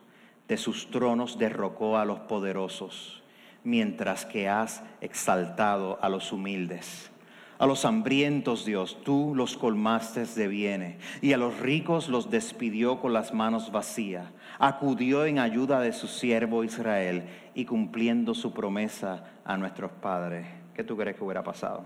de 0.48 0.56
sus 0.56 0.90
tronos 0.90 1.38
derrocó 1.38 1.98
a 1.98 2.04
los 2.04 2.20
poderosos, 2.20 3.22
mientras 3.62 4.24
que 4.24 4.48
has 4.48 4.82
exaltado 5.00 5.98
a 6.00 6.08
los 6.08 6.32
humildes 6.32 7.10
a 7.58 7.66
los 7.66 7.84
hambrientos, 7.84 8.64
Dios, 8.64 8.98
tú 9.02 9.34
los 9.34 9.56
colmaste 9.56 10.26
de 10.26 10.48
bienes, 10.48 10.96
y 11.22 11.32
a 11.32 11.38
los 11.38 11.58
ricos 11.58 12.08
los 12.08 12.30
despidió 12.30 13.00
con 13.00 13.12
las 13.12 13.32
manos 13.32 13.72
vacías. 13.72 14.26
Acudió 14.58 15.24
en 15.24 15.38
ayuda 15.38 15.80
de 15.80 15.92
su 15.92 16.06
siervo 16.06 16.64
Israel 16.64 17.28
y 17.54 17.64
cumpliendo 17.64 18.34
su 18.34 18.52
promesa 18.52 19.24
a 19.44 19.56
nuestros 19.56 19.90
padres. 19.92 20.46
¿Qué 20.74 20.84
tú 20.84 20.96
crees 20.96 21.16
que 21.16 21.24
hubiera 21.24 21.42
pasado? 21.42 21.84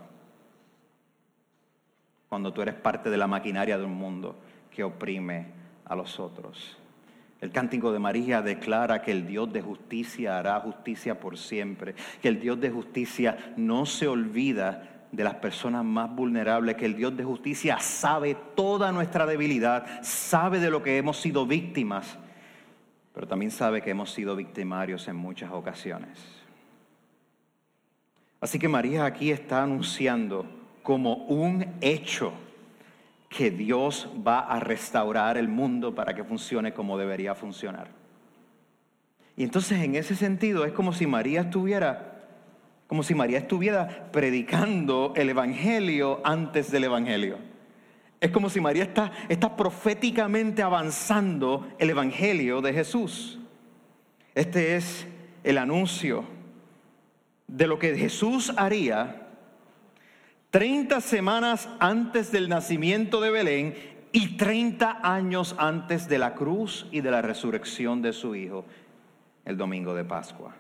Cuando 2.28 2.52
tú 2.52 2.62
eres 2.62 2.74
parte 2.74 3.11
de 3.11 3.16
la 3.16 3.26
maquinaria 3.26 3.78
de 3.78 3.85
un 3.85 3.94
mundo 3.94 4.37
que 4.70 4.83
oprime 4.83 5.46
a 5.85 5.94
los 5.94 6.18
otros. 6.18 6.76
El 7.40 7.52
cántico 7.52 7.90
de 7.90 7.98
María 7.98 8.42
declara 8.42 9.02
que 9.02 9.12
el 9.12 9.26
Dios 9.26 9.52
de 9.52 9.62
justicia 9.62 10.38
hará 10.38 10.61
justicia 10.61 11.18
por 11.18 11.38
siempre, 11.38 11.94
que 12.20 12.28
el 12.28 12.38
Dios 12.38 12.61
de 12.61 12.70
justicia 12.70 13.54
no 13.56 13.87
se 13.87 14.06
olvida 14.06 15.00
de 15.12 15.25
las 15.25 15.35
personas 15.35 15.85
más 15.85 16.14
vulnerables, 16.14 16.77
que 16.77 16.87
el 16.87 16.96
Dios 16.96 17.16
de 17.16 17.25
justicia 17.25 17.79
sabe 17.81 18.37
toda 18.55 18.92
nuestra 18.92 19.27
debilidad, 19.27 20.03
sabe 20.03 20.61
de 20.61 20.70
lo 20.70 20.83
que 20.83 20.96
hemos 20.99 21.16
sido 21.16 21.46
víctimas, 21.46 22.18
pero 23.12 23.27
también 23.27 23.51
sabe 23.51 23.83
que 23.83 23.90
hemos 23.90 24.12
sido 24.12 24.37
victimarios 24.37 25.09
en 25.09 25.16
muchas 25.16 25.51
ocasiones. 25.51 26.18
Así 28.40 28.59
que 28.59 28.68
María 28.68 29.05
aquí 29.05 29.31
está 29.31 29.62
anunciando 29.62 30.46
como 30.83 31.14
un 31.27 31.66
hecho 31.81 32.33
que 33.29 33.51
Dios 33.51 34.09
va 34.27 34.40
a 34.40 34.59
restaurar 34.61 35.37
el 35.37 35.49
mundo 35.49 35.94
para 35.94 36.14
que 36.14 36.25
funcione 36.25 36.73
como 36.73 36.99
debería 36.99 37.35
funcionar. 37.35 37.88
Y 39.37 39.44
entonces 39.44 39.81
en 39.81 39.94
ese 39.94 40.16
sentido 40.16 40.64
es 40.64 40.73
como 40.73 40.92
si 40.92 41.07
María 41.07 41.42
estuviera, 41.42 42.10
como 42.90 43.05
si 43.05 43.14
María 43.14 43.38
estuviera 43.38 44.11
predicando 44.11 45.12
el 45.14 45.29
Evangelio 45.29 46.20
antes 46.24 46.72
del 46.72 46.83
Evangelio. 46.83 47.38
Es 48.20 48.33
como 48.33 48.50
si 48.50 48.61
María 48.61 48.83
está, 48.83 49.12
está 49.29 49.57
proféticamente 49.57 50.61
avanzando 50.61 51.68
el 51.79 51.90
Evangelio 51.90 52.61
de 52.61 52.72
Jesús. 52.72 53.38
Este 54.35 54.74
es 54.74 55.07
el 55.44 55.59
anuncio 55.59 56.24
de 57.46 57.68
lo 57.68 57.79
que 57.79 57.96
Jesús 57.96 58.53
haría 58.57 59.29
30 60.50 61.00
semanas 61.00 61.68
antes 61.79 62.33
del 62.33 62.48
nacimiento 62.48 63.20
de 63.20 63.31
Belén 63.31 63.74
y 64.11 64.37
30 64.37 64.98
años 65.05 65.55
antes 65.59 66.09
de 66.09 66.18
la 66.18 66.35
cruz 66.35 66.88
y 66.90 67.03
de 67.03 67.12
la 67.12 67.22
resurrección 67.22 68.03
de 68.03 68.12
su 68.12 68.35
Hijo, 68.35 68.64
el 69.44 69.57
domingo 69.57 69.94
de 69.94 70.05
Pascua. 70.05 70.57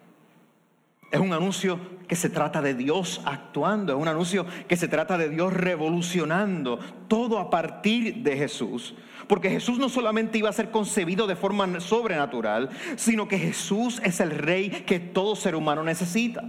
Es 1.10 1.18
un 1.18 1.32
anuncio 1.32 1.80
que 2.06 2.14
se 2.14 2.30
trata 2.30 2.62
de 2.62 2.74
Dios 2.74 3.20
actuando, 3.24 3.92
es 3.92 3.98
un 3.98 4.06
anuncio 4.06 4.46
que 4.68 4.76
se 4.76 4.86
trata 4.86 5.18
de 5.18 5.28
Dios 5.28 5.52
revolucionando 5.52 6.78
todo 7.08 7.38
a 7.38 7.50
partir 7.50 8.22
de 8.22 8.36
Jesús. 8.36 8.94
Porque 9.26 9.50
Jesús 9.50 9.78
no 9.78 9.88
solamente 9.88 10.38
iba 10.38 10.48
a 10.48 10.52
ser 10.52 10.70
concebido 10.70 11.26
de 11.26 11.36
forma 11.36 11.80
sobrenatural, 11.80 12.70
sino 12.96 13.28
que 13.28 13.38
Jesús 13.38 14.00
es 14.04 14.20
el 14.20 14.30
rey 14.30 14.70
que 14.70 15.00
todo 15.00 15.34
ser 15.36 15.56
humano 15.56 15.82
necesita. 15.82 16.44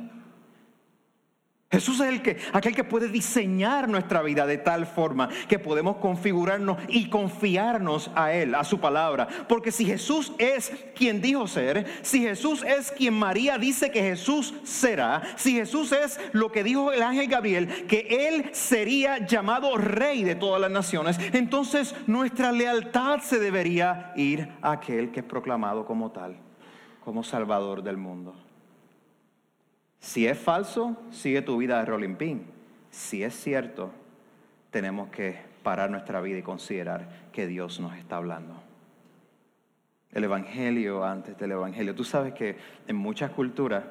Jesús 1.71 2.01
es 2.01 2.09
el 2.09 2.21
que, 2.21 2.37
aquel 2.51 2.75
que 2.75 2.83
puede 2.83 3.07
diseñar 3.07 3.87
nuestra 3.87 4.21
vida 4.21 4.45
de 4.45 4.57
tal 4.57 4.85
forma 4.85 5.29
que 5.47 5.57
podemos 5.57 5.97
configurarnos 5.97 6.77
y 6.89 7.09
confiarnos 7.09 8.11
a 8.13 8.33
Él, 8.33 8.55
a 8.55 8.65
su 8.65 8.81
palabra. 8.81 9.25
Porque 9.47 9.71
si 9.71 9.85
Jesús 9.85 10.33
es 10.37 10.69
quien 10.93 11.21
dijo 11.21 11.47
ser, 11.47 11.85
si 12.01 12.19
Jesús 12.21 12.61
es 12.63 12.91
quien 12.91 13.13
María 13.13 13.57
dice 13.57 13.89
que 13.89 14.01
Jesús 14.01 14.53
será, 14.63 15.21
si 15.37 15.53
Jesús 15.53 15.93
es 15.93 16.19
lo 16.33 16.51
que 16.51 16.65
dijo 16.65 16.91
el 16.91 17.01
ángel 17.01 17.27
Gabriel, 17.27 17.87
que 17.87 18.27
Él 18.27 18.49
sería 18.51 19.25
llamado 19.25 19.77
rey 19.77 20.23
de 20.25 20.35
todas 20.35 20.59
las 20.59 20.71
naciones, 20.71 21.17
entonces 21.31 21.95
nuestra 22.05 22.51
lealtad 22.51 23.21
se 23.21 23.39
debería 23.39 24.11
ir 24.17 24.49
a 24.61 24.73
aquel 24.73 25.11
que 25.11 25.21
es 25.21 25.25
proclamado 25.25 25.85
como 25.85 26.11
tal, 26.11 26.35
como 27.05 27.23
Salvador 27.23 27.81
del 27.81 27.95
mundo. 27.95 28.50
Si 30.01 30.25
es 30.25 30.37
falso, 30.37 30.97
sigue 31.11 31.43
tu 31.43 31.57
vida 31.57 31.79
de 31.79 31.85
rolling 31.85 32.15
pin. 32.15 32.43
Si 32.89 33.23
es 33.23 33.35
cierto, 33.35 33.91
tenemos 34.71 35.09
que 35.09 35.39
parar 35.61 35.91
nuestra 35.91 36.19
vida 36.21 36.39
y 36.39 36.41
considerar 36.41 37.07
que 37.31 37.45
Dios 37.45 37.79
nos 37.79 37.95
está 37.95 38.17
hablando. 38.17 38.61
El 40.11 40.23
Evangelio 40.23 41.05
antes 41.05 41.37
del 41.37 41.51
Evangelio. 41.51 41.93
Tú 41.93 42.03
sabes 42.03 42.33
que 42.33 42.57
en 42.87 42.95
muchas 42.95 43.29
culturas, 43.29 43.85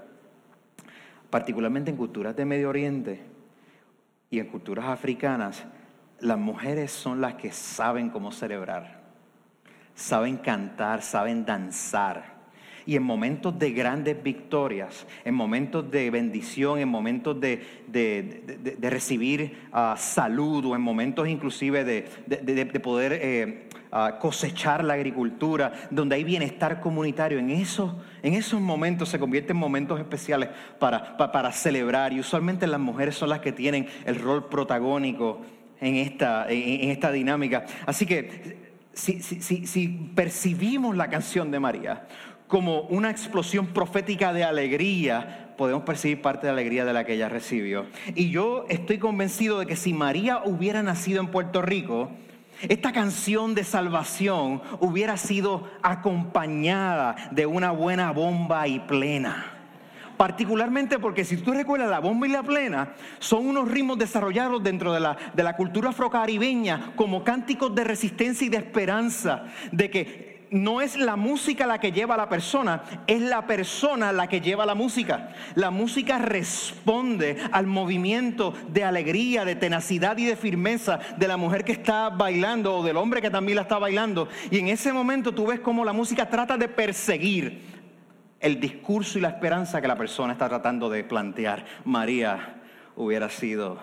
particularmente 1.30 1.92
en 1.92 1.96
culturas 1.96 2.34
de 2.34 2.44
Medio 2.44 2.68
Oriente 2.70 3.22
y 4.30 4.40
en 4.40 4.48
culturas 4.48 4.86
africanas, 4.86 5.64
las 6.18 6.38
mujeres 6.38 6.90
son 6.90 7.20
las 7.20 7.34
que 7.34 7.52
saben 7.52 8.10
cómo 8.10 8.32
celebrar, 8.32 9.00
saben 9.94 10.38
cantar, 10.38 11.02
saben 11.02 11.46
danzar 11.46 12.39
y 12.86 12.96
en 12.96 13.02
momentos 13.02 13.58
de 13.58 13.72
grandes 13.72 14.22
victorias, 14.22 15.06
en 15.24 15.34
momentos 15.34 15.90
de 15.90 16.10
bendición, 16.10 16.78
en 16.78 16.88
momentos 16.88 17.40
de, 17.40 17.60
recibir 18.80 19.58
uh, 19.72 19.96
salud 19.96 20.64
o 20.66 20.74
en 20.74 20.82
momentos 20.82 21.28
inclusive 21.28 21.84
de, 21.84 22.80
poder 22.80 23.68
ah, 23.92 24.18
cosechar 24.18 24.84
la 24.84 24.94
agricultura, 24.94 25.72
donde 25.90 26.16
hay 26.16 26.24
bienestar 26.24 26.80
comunitario, 26.80 27.38
en 27.38 27.50
esos, 27.50 27.92
en 28.22 28.34
esos 28.34 28.60
momentos 28.60 29.08
se 29.08 29.18
convierten 29.18 29.56
en 29.56 29.60
momentos 29.60 29.98
especiales 29.98 30.48
para, 30.78 31.16
para, 31.16 31.52
celebrar 31.52 32.12
y 32.12 32.20
usualmente 32.20 32.66
las 32.66 32.80
mujeres 32.80 33.16
son 33.16 33.28
las 33.28 33.40
que 33.40 33.52
tienen 33.52 33.86
el 34.04 34.16
rol 34.16 34.48
protagónico 34.48 35.40
en 35.80 35.96
esta, 35.96 36.46
en, 36.48 36.90
esta 36.90 37.10
dinámica. 37.10 37.64
Así 37.86 38.06
que 38.06 38.70
si, 38.92 39.20
si, 39.22 39.88
percibimos 40.14 40.96
la 40.96 41.08
canción 41.08 41.50
de 41.50 41.60
María 41.60 42.06
como 42.50 42.80
una 42.82 43.10
explosión 43.10 43.68
profética 43.68 44.32
de 44.32 44.42
alegría, 44.42 45.54
podemos 45.56 45.84
percibir 45.84 46.20
parte 46.20 46.48
de 46.48 46.52
la 46.52 46.58
alegría 46.58 46.84
de 46.84 46.92
la 46.92 47.04
que 47.04 47.14
ella 47.14 47.28
recibió. 47.28 47.86
Y 48.16 48.30
yo 48.30 48.66
estoy 48.68 48.98
convencido 48.98 49.60
de 49.60 49.66
que 49.66 49.76
si 49.76 49.94
María 49.94 50.42
hubiera 50.44 50.82
nacido 50.82 51.20
en 51.20 51.28
Puerto 51.28 51.62
Rico, 51.62 52.10
esta 52.68 52.92
canción 52.92 53.54
de 53.54 53.62
salvación 53.62 54.62
hubiera 54.80 55.16
sido 55.16 55.70
acompañada 55.80 57.14
de 57.30 57.46
una 57.46 57.70
buena 57.70 58.10
bomba 58.10 58.66
y 58.66 58.80
plena. 58.80 59.54
Particularmente 60.16 60.98
porque 60.98 61.24
si 61.24 61.36
tú 61.36 61.52
recuerdas 61.52 61.88
la 61.88 62.00
bomba 62.00 62.26
y 62.26 62.30
la 62.30 62.42
plena, 62.42 62.94
son 63.20 63.46
unos 63.46 63.70
ritmos 63.70 63.96
desarrollados 63.96 64.60
dentro 64.60 64.92
de 64.92 64.98
la, 64.98 65.16
de 65.34 65.44
la 65.44 65.54
cultura 65.54 65.90
afrocaribeña 65.90 66.94
como 66.96 67.22
cánticos 67.22 67.72
de 67.76 67.84
resistencia 67.84 68.44
y 68.44 68.50
de 68.50 68.56
esperanza, 68.56 69.44
de 69.70 69.88
que 69.88 70.29
no 70.50 70.80
es 70.80 70.96
la 70.96 71.16
música 71.16 71.66
la 71.66 71.78
que 71.78 71.92
lleva 71.92 72.14
a 72.14 72.18
la 72.18 72.28
persona, 72.28 72.82
es 73.06 73.20
la 73.20 73.46
persona 73.46 74.12
la 74.12 74.26
que 74.26 74.40
lleva 74.40 74.66
la 74.66 74.74
música. 74.74 75.32
La 75.54 75.70
música 75.70 76.18
responde 76.18 77.36
al 77.52 77.66
movimiento 77.66 78.52
de 78.68 78.84
alegría, 78.84 79.44
de 79.44 79.54
tenacidad 79.54 80.18
y 80.18 80.24
de 80.24 80.36
firmeza 80.36 80.98
de 81.16 81.28
la 81.28 81.36
mujer 81.36 81.64
que 81.64 81.72
está 81.72 82.10
bailando 82.10 82.76
o 82.76 82.84
del 82.84 82.96
hombre 82.96 83.22
que 83.22 83.30
también 83.30 83.56
la 83.56 83.62
está 83.62 83.78
bailando. 83.78 84.28
Y 84.50 84.58
en 84.58 84.68
ese 84.68 84.92
momento 84.92 85.32
tú 85.32 85.46
ves 85.46 85.60
cómo 85.60 85.84
la 85.84 85.92
música 85.92 86.28
trata 86.28 86.56
de 86.56 86.68
perseguir 86.68 87.80
el 88.40 88.58
discurso 88.58 89.18
y 89.18 89.22
la 89.22 89.28
esperanza 89.28 89.80
que 89.80 89.88
la 89.88 89.96
persona 89.96 90.32
está 90.32 90.48
tratando 90.48 90.88
de 90.88 91.04
plantear. 91.04 91.64
María 91.84 92.60
hubiera 92.96 93.28
sido 93.28 93.78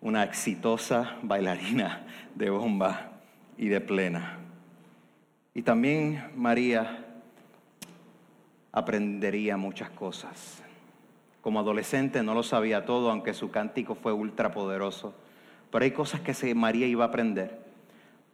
una 0.00 0.22
exitosa 0.22 1.16
bailarina 1.22 2.04
de 2.34 2.50
bomba 2.50 3.12
y 3.56 3.68
de 3.68 3.80
plena. 3.80 4.41
Y 5.54 5.62
también 5.62 6.30
María 6.34 7.04
aprendería 8.72 9.56
muchas 9.56 9.90
cosas. 9.90 10.62
Como 11.42 11.60
adolescente 11.60 12.22
no 12.22 12.34
lo 12.34 12.42
sabía 12.42 12.86
todo, 12.86 13.10
aunque 13.10 13.34
su 13.34 13.50
cántico 13.50 13.94
fue 13.94 14.12
ultrapoderoso. 14.12 15.14
Pero 15.70 15.84
hay 15.84 15.90
cosas 15.90 16.20
que 16.20 16.54
María 16.54 16.86
iba 16.86 17.04
a 17.04 17.08
aprender, 17.08 17.58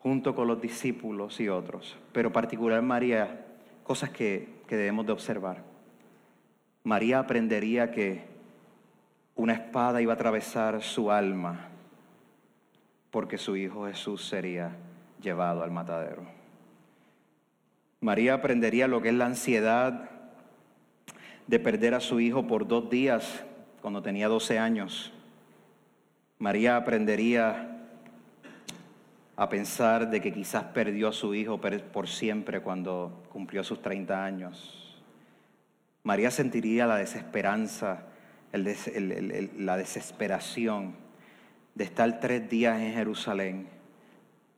junto 0.01 0.35
con 0.35 0.47
los 0.47 0.61
discípulos 0.61 1.41
y 1.41 1.49
otros. 1.49 1.97
Pero 2.13 2.33
particular 2.33 2.83
María, 2.83 3.47
cosas 3.83 4.11
que, 4.11 4.49
que 4.69 4.77
debemos 4.77 5.07
de 5.07 5.13
observar. 5.13 5.65
María 6.85 7.19
aprendería 7.19 7.91
que 7.91 8.25
una 9.35 9.55
espada 9.55 10.01
iba 10.03 10.13
a 10.13 10.17
atravesar 10.17 10.83
su 10.83 11.11
alma 11.11 11.69
porque 13.11 13.39
su 13.39 13.57
Hijo 13.57 13.87
Jesús 13.87 14.27
sería 14.27 14.77
llevado 15.21 15.63
al 15.63 15.71
matadero. 15.71 16.38
María 18.01 18.35
aprendería 18.35 18.87
lo 18.87 19.03
que 19.03 19.09
es 19.09 19.15
la 19.15 19.27
ansiedad 19.27 20.11
de 21.47 21.59
perder 21.59 21.95
a 21.95 22.01
su 22.01 22.21
hijo 22.21 22.47
por 22.47 22.69
dos 22.69 22.89
días 22.91 23.45
cuando 23.83 24.03
tenía 24.03 24.29
12 24.29 24.59
años. 24.59 25.13
María 26.39 26.77
aprendería 26.77 27.79
a 29.35 29.49
pensar 29.49 30.11
de 30.11 30.21
que 30.21 30.33
quizás 30.33 30.65
perdió 30.65 31.09
a 31.09 31.13
su 31.13 31.35
hijo 31.35 31.61
por 31.61 32.09
siempre 32.09 32.61
cuando 32.61 33.25
cumplió 33.33 33.65
sus 33.65 33.83
30 33.83 34.25
años. 34.25 35.01
María 36.05 36.31
sentiría 36.31 36.87
la 36.87 36.97
desesperanza, 36.97 38.05
la 38.53 39.77
desesperación 39.77 40.95
de 41.75 41.85
estar 41.85 42.21
tres 42.21 42.49
días 42.49 42.81
en 42.81 42.95
Jerusalén, 42.95 43.69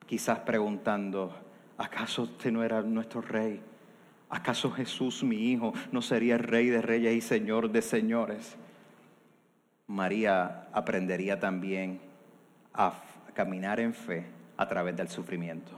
quizás 0.07 0.40
preguntando, 0.40 1.35
¿acaso 1.80 2.24
usted 2.24 2.52
no 2.52 2.62
era 2.62 2.82
nuestro 2.82 3.22
rey? 3.22 3.60
¿Acaso 4.28 4.70
Jesús, 4.70 5.24
mi 5.24 5.50
hijo, 5.50 5.72
no 5.90 6.02
sería 6.02 6.36
rey 6.36 6.68
de 6.68 6.82
reyes 6.82 7.14
y 7.14 7.20
señor 7.22 7.70
de 7.70 7.80
señores? 7.80 8.56
María 9.86 10.68
aprendería 10.72 11.40
también 11.40 12.00
a 12.74 12.92
caminar 13.34 13.80
en 13.80 13.94
fe 13.94 14.26
a 14.58 14.68
través 14.68 14.94
del 14.94 15.08
sufrimiento. 15.08 15.72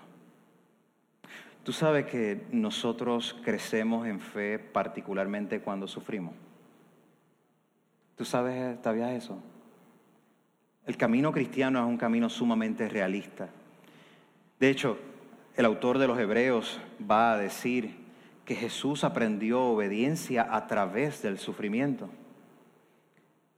Tú 1.63 1.73
sabes 1.73 2.07
que 2.07 2.47
nosotros 2.51 3.37
crecemos 3.45 4.07
en 4.09 4.19
fe 4.19 4.59
particularmente 4.59 5.61
cuando 5.61 5.87
sufrimos. 5.87 6.35
¿Tú 8.17 8.25
sabes, 8.25 8.77
¿sabías 8.83 9.13
eso? 9.13 9.41
El 10.85 10.97
camino 10.97 11.31
cristiano 11.31 11.79
es 11.79 11.87
un 11.87 11.97
camino 11.97 12.29
sumamente 12.29 12.89
realista. 12.89 13.49
De 14.59 14.69
hecho, 14.69 14.99
el 15.57 15.65
autor 15.65 15.99
de 15.99 16.07
los 16.07 16.19
Hebreos 16.19 16.81
va 17.11 17.33
a 17.33 17.39
decir 17.39 17.97
que 18.45 18.55
Jesús 18.55 19.05
aprendió 19.05 19.63
obediencia 19.63 20.47
a 20.51 20.67
través 20.67 21.23
del 21.23 21.39
sufrimiento. 21.39 22.09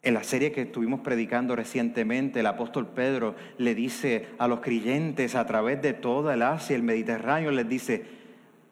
En 0.03 0.13
la 0.13 0.23
serie 0.23 0.53
que 0.53 0.63
estuvimos 0.63 1.01
predicando 1.01 1.57
recientemente, 1.57 2.41
el 2.41 2.47
apóstol 2.47 2.89
Pedro 2.89 3.35
le 3.57 3.75
dice 3.75 4.29
a 4.39 4.49
los 4.49 4.61
creyentes 4.61 5.35
a 5.35 5.47
través 5.47 5.81
de 5.81 5.95
toda 5.95 6.35
el 6.35 6.43
Asia, 6.43 6.77
el 6.77 6.83
Mediterráneo, 6.83 7.51
les 7.51 7.67
dice, 7.67 8.05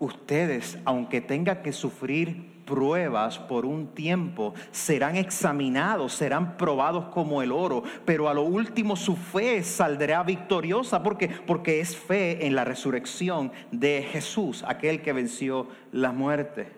ustedes, 0.05 0.79
aunque 0.85 1.21
tengan 1.21 1.63
que 1.63 1.73
sufrir 1.73 2.51
pruebas 2.65 3.39
por 3.39 3.67
un 3.67 3.89
tiempo, 3.89 4.55
serán 4.71 5.17
examinados, 5.17 6.13
serán 6.13 6.57
probados 6.57 7.07
como 7.07 7.43
el 7.43 7.53
oro, 7.53 7.85
pero 8.05 8.29
a 8.29 8.35
lo 8.35 8.43
último 8.43 8.97
su 8.97 9.15
fe 9.15 9.63
saldrá 9.63 10.23
victoriosa 10.23 11.03
porque 11.03 11.29
porque 11.29 11.81
es 11.81 11.97
fe 11.97 12.47
en 12.47 12.55
la 12.55 12.65
resurrección 12.65 13.53
de 13.71 14.03
Jesús, 14.11 14.65
aquel 14.67 15.03
que 15.03 15.13
venció 15.13 15.69
la 15.93 16.13
muerte. 16.13 16.73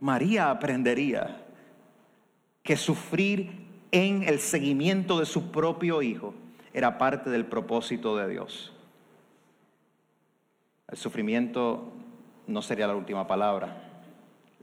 María 0.00 0.50
aprendería 0.50 1.44
que 2.62 2.76
sufrir 2.76 3.66
en 3.92 4.22
el 4.22 4.38
seguimiento 4.38 5.18
de 5.18 5.26
su 5.26 5.50
propio 5.50 6.00
hijo 6.00 6.34
era 6.72 6.96
parte 6.96 7.28
del 7.28 7.44
propósito 7.44 8.16
de 8.16 8.28
Dios. 8.28 8.72
El 10.88 10.96
sufrimiento 10.96 11.92
no 12.50 12.62
sería 12.62 12.86
la 12.86 12.94
última 12.94 13.26
palabra. 13.26 13.76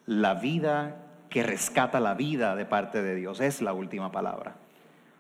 La 0.06 0.36
vida 0.36 0.98
que 1.30 1.44
rescata 1.44 2.00
la 2.00 2.14
vida 2.14 2.56
de 2.56 2.66
parte 2.66 3.02
de 3.02 3.16
Dios 3.16 3.40
es 3.40 3.62
la 3.62 3.74
última 3.74 4.12
palabra. 4.12 4.56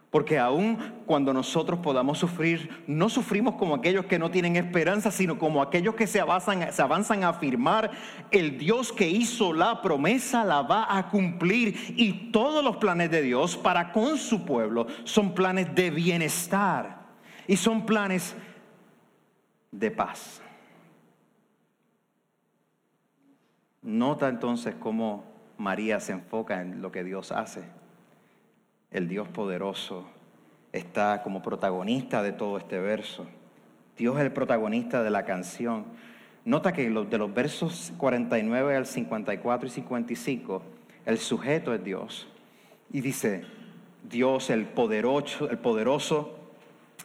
Porque 0.10 0.40
aun 0.40 0.78
cuando 1.06 1.34
nosotros 1.34 1.80
podamos 1.80 2.18
sufrir, 2.18 2.84
no 2.88 3.10
sufrimos 3.10 3.56
como 3.56 3.76
aquellos 3.76 4.06
que 4.06 4.18
no 4.18 4.32
tienen 4.32 4.56
esperanza, 4.56 5.12
sino 5.12 5.38
como 5.38 5.62
aquellos 5.62 5.96
que 5.96 6.08
se 6.08 6.22
avanzan, 6.22 6.72
se 6.72 6.82
avanzan 6.82 7.24
a 7.24 7.30
afirmar, 7.30 7.92
el 8.32 8.58
Dios 8.58 8.94
que 8.94 9.08
hizo 9.08 9.52
la 9.52 9.82
promesa 9.82 10.46
la 10.46 10.62
va 10.62 10.98
a 10.98 11.10
cumplir. 11.10 11.94
Y 11.98 12.32
todos 12.32 12.64
los 12.64 12.78
planes 12.78 13.12
de 13.12 13.22
Dios 13.22 13.58
para 13.58 13.92
con 13.92 14.18
su 14.18 14.46
pueblo 14.46 14.88
son 15.04 15.34
planes 15.34 15.76
de 15.76 15.90
bienestar 15.90 17.00
y 17.46 17.58
son 17.58 17.86
planes 17.86 18.34
de 19.72 19.92
paz. 19.92 20.42
Nota 23.82 24.28
entonces 24.30 24.76
cómo 24.76 25.24
María 25.58 26.00
se 26.00 26.14
enfoca 26.14 26.62
en 26.62 26.82
lo 26.82 26.92
que 26.92 27.04
Dios 27.04 27.32
hace 27.32 27.78
el 28.92 29.08
Dios 29.08 29.28
poderoso, 29.28 30.06
está 30.72 31.22
como 31.24 31.42
protagonista 31.42 32.24
de 32.24 32.32
todo 32.32 32.58
este 32.58 32.80
verso. 32.80 33.26
Dios 33.98 34.16
es 34.18 34.22
el 34.24 34.32
protagonista 34.32 35.04
de 35.04 35.10
la 35.10 35.26
canción. 35.26 35.86
Nota 36.46 36.72
que 36.72 36.90
de 36.90 37.18
los 37.18 37.34
versos 37.34 37.92
49 37.98 38.76
al 38.76 38.86
54 38.86 39.68
y 39.68 39.72
55, 39.72 40.62
el 41.06 41.18
sujeto 41.18 41.74
es 41.74 41.84
Dios. 41.84 42.28
Y 42.92 43.02
dice, 43.02 43.44
Dios 44.10 44.50
el 44.50 44.66
poderoso, 44.66 45.50
el 45.50 45.58
poderoso 45.58 46.40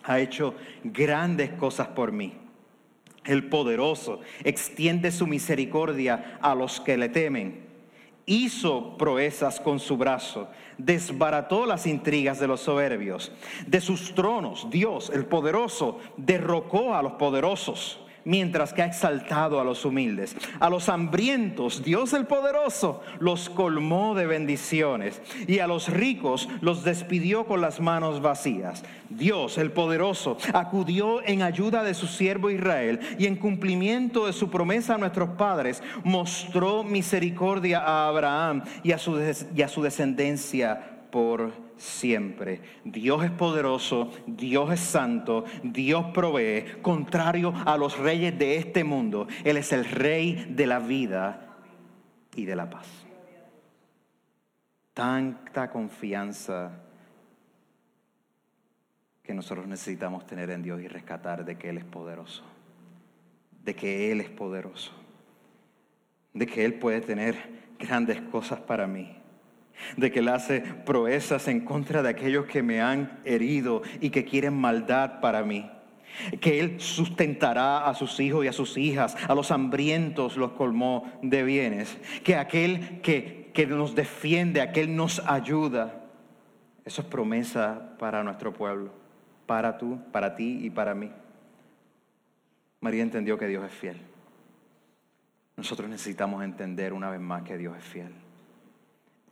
ha 0.05 0.21
hecho 0.21 0.55
grandes 0.85 1.51
cosas 1.51 1.89
por 1.89 2.13
mí. 2.13 2.35
El 3.25 3.49
poderoso 3.49 4.21
extiende 4.45 5.13
su 5.13 5.27
misericordia 5.27 6.39
a 6.41 6.55
los 6.55 6.81
que 6.81 6.97
le 6.97 7.09
temen 7.09 7.73
hizo 8.27 8.97
proezas 8.97 9.61
con 9.61 9.81
su 9.81 9.97
brazo, 9.97 10.49
desbarató 10.79 11.67
las 11.67 11.87
intrigas 11.87 12.39
de 12.39 12.47
los 12.47 12.61
soberbios. 12.61 13.33
De 13.67 13.81
sus 13.81 14.15
tronos, 14.15 14.69
Dios, 14.71 15.11
el 15.13 15.27
poderoso, 15.27 15.99
derrocó 16.17 16.95
a 16.95 17.03
los 17.03 17.13
poderosos 17.15 17.99
mientras 18.25 18.73
que 18.73 18.83
ha 18.83 18.87
exaltado 18.87 19.61
a 19.61 19.65
los 19.65 19.85
humildes. 19.85 20.37
A 20.61 20.71
los 20.71 20.89
hambrientos, 20.89 21.83
Dios 21.83 22.13
el 22.13 22.27
poderoso, 22.27 23.03
los 23.19 23.49
colmó 23.49 24.15
de 24.15 24.27
bendiciones 24.27 25.21
y 25.47 25.59
a 25.59 25.67
los 25.67 25.89
ricos 25.89 26.49
los 26.61 26.85
despidió 26.85 27.47
con 27.47 27.61
las 27.61 27.81
manos 27.81 28.21
vacías. 28.21 28.83
Dios 29.09 29.59
el 29.59 29.73
poderoso 29.73 30.39
acudió 30.53 31.23
en 31.27 31.43
ayuda 31.43 31.83
de 31.83 31.95
su 31.95 32.07
siervo 32.07 32.51
Israel 32.51 33.01
y 33.19 33.27
en 33.27 33.37
cumplimiento 33.37 34.27
de 34.27 34.33
su 34.33 34.51
promesa 34.51 34.95
a 34.95 34.99
nuestros 34.99 35.31
padres 35.31 35.83
mostró 36.05 36.85
misericordia 36.85 37.81
a 37.81 38.09
Abraham 38.09 38.63
y 38.83 38.93
a 38.93 38.99
su, 38.99 39.21
y 39.55 39.63
a 39.63 39.69
su 39.69 39.83
descendencia 39.83 40.92
por 41.13 41.53
siempre. 41.77 42.63
Dios 42.85 43.23
es 43.23 43.31
poderoso, 43.31 44.11
Dios 44.27 44.73
es 44.73 44.81
santo, 44.81 45.45
Dios 45.63 46.07
provee, 46.13 46.81
contrario 46.81 47.53
a 47.67 47.77
los 47.77 47.99
reyes 47.99 48.37
de 48.37 48.57
este 48.57 48.83
mundo. 48.83 49.29
Él 49.45 49.59
es 49.59 49.73
el 49.73 49.85
rey 49.85 50.47
de 50.49 50.67
la 50.67 50.81
vida 50.81 51.59
y 52.35 52.47
de 52.47 52.57
la 52.57 52.69
paz. 52.69 52.89
Tanta 54.95 55.71
confianza 55.71 56.81
que 59.23 59.35
nosotros 59.35 59.67
necesitamos 59.67 60.27
tener 60.27 60.51
en 60.51 60.63
Dios 60.63 60.81
y 60.81 60.89
rescatar 60.89 61.45
de 61.45 61.57
que 61.59 61.69
Él 61.69 61.79
es 61.79 61.85
poderoso, 61.85 62.43
de 63.63 63.75
que 63.75 64.11
Él 64.11 64.23
es 64.23 64.31
poderoso, 64.31 64.93
de 66.33 66.47
que 66.47 66.65
Él 66.65 66.75
puede 66.75 67.03
tener 67.03 67.37
grandes 67.79 68.21
cosas 68.23 68.61
para 68.61 68.87
mí 68.87 69.22
de 69.97 70.11
que 70.11 70.21
Él 70.21 70.29
hace 70.29 70.61
proezas 70.61 71.49
en 71.49 71.61
contra 71.61 72.03
de 72.03 72.11
aquellos 72.11 72.47
que 72.47 72.63
me 72.63 72.81
han 72.81 73.21
herido 73.25 73.83
y 74.01 74.11
que 74.11 74.25
quieren 74.25 74.55
maldad 74.55 75.21
para 75.21 75.43
mí. 75.43 75.71
Que 76.41 76.61
Él 76.61 76.81
sustentará 76.81 77.89
a 77.89 77.95
sus 77.95 78.21
hijos 78.21 78.45
y 78.45 78.49
a 78.49 78.53
sus 78.53 78.77
hijas, 78.77 79.17
a 79.29 79.35
los 79.35 79.51
hambrientos 79.51 80.37
los 80.37 80.53
colmó 80.53 81.11
de 81.23 81.43
bienes. 81.43 81.97
Que 82.23 82.37
aquel 82.37 83.01
que, 83.01 83.51
que 83.55 83.67
nos 83.67 83.95
defiende, 83.95 84.61
aquel 84.61 84.95
nos 84.95 85.21
ayuda. 85.27 86.03
Eso 86.85 87.03
es 87.03 87.09
promesa 87.09 87.97
para 87.99 88.23
nuestro 88.23 88.53
pueblo, 88.53 88.93
para 89.47 89.79
tú, 89.79 90.01
para 90.13 90.35
ti 90.35 90.61
y 90.63 90.71
para 90.71 90.95
mí. 90.95 91.11
María 92.81 93.03
entendió 93.03 93.39
que 93.39 93.47
Dios 93.47 93.65
es 93.65 93.73
fiel. 93.73 94.01
Nosotros 95.57 95.89
necesitamos 95.89 96.43
entender 96.43 96.93
una 96.93 97.09
vez 97.11 97.21
más 97.21 97.43
que 97.43 97.57
Dios 97.57 97.77
es 97.77 97.85
fiel. 97.85 98.13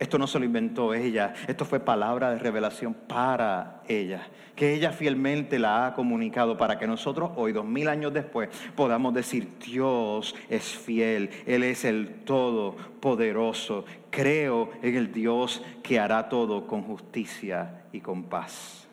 Esto 0.01 0.17
no 0.17 0.25
se 0.25 0.39
lo 0.39 0.45
inventó 0.45 0.95
ella, 0.95 1.35
esto 1.47 1.63
fue 1.63 1.79
palabra 1.79 2.31
de 2.31 2.39
revelación 2.39 2.95
para 2.95 3.83
ella, 3.87 4.27
que 4.55 4.73
ella 4.73 4.91
fielmente 4.91 5.59
la 5.59 5.85
ha 5.85 5.93
comunicado 5.93 6.57
para 6.57 6.79
que 6.79 6.87
nosotros 6.87 7.29
hoy, 7.35 7.51
dos 7.51 7.65
mil 7.65 7.87
años 7.87 8.11
después, 8.11 8.49
podamos 8.75 9.13
decir, 9.13 9.59
Dios 9.63 10.33
es 10.49 10.63
fiel, 10.63 11.29
Él 11.45 11.61
es 11.61 11.85
el 11.85 12.23
todopoderoso, 12.25 13.85
creo 14.09 14.71
en 14.81 14.95
el 14.95 15.13
Dios 15.13 15.63
que 15.83 15.99
hará 15.99 16.29
todo 16.29 16.65
con 16.65 16.81
justicia 16.81 17.83
y 17.91 17.99
con 17.99 18.23
paz. 18.23 18.87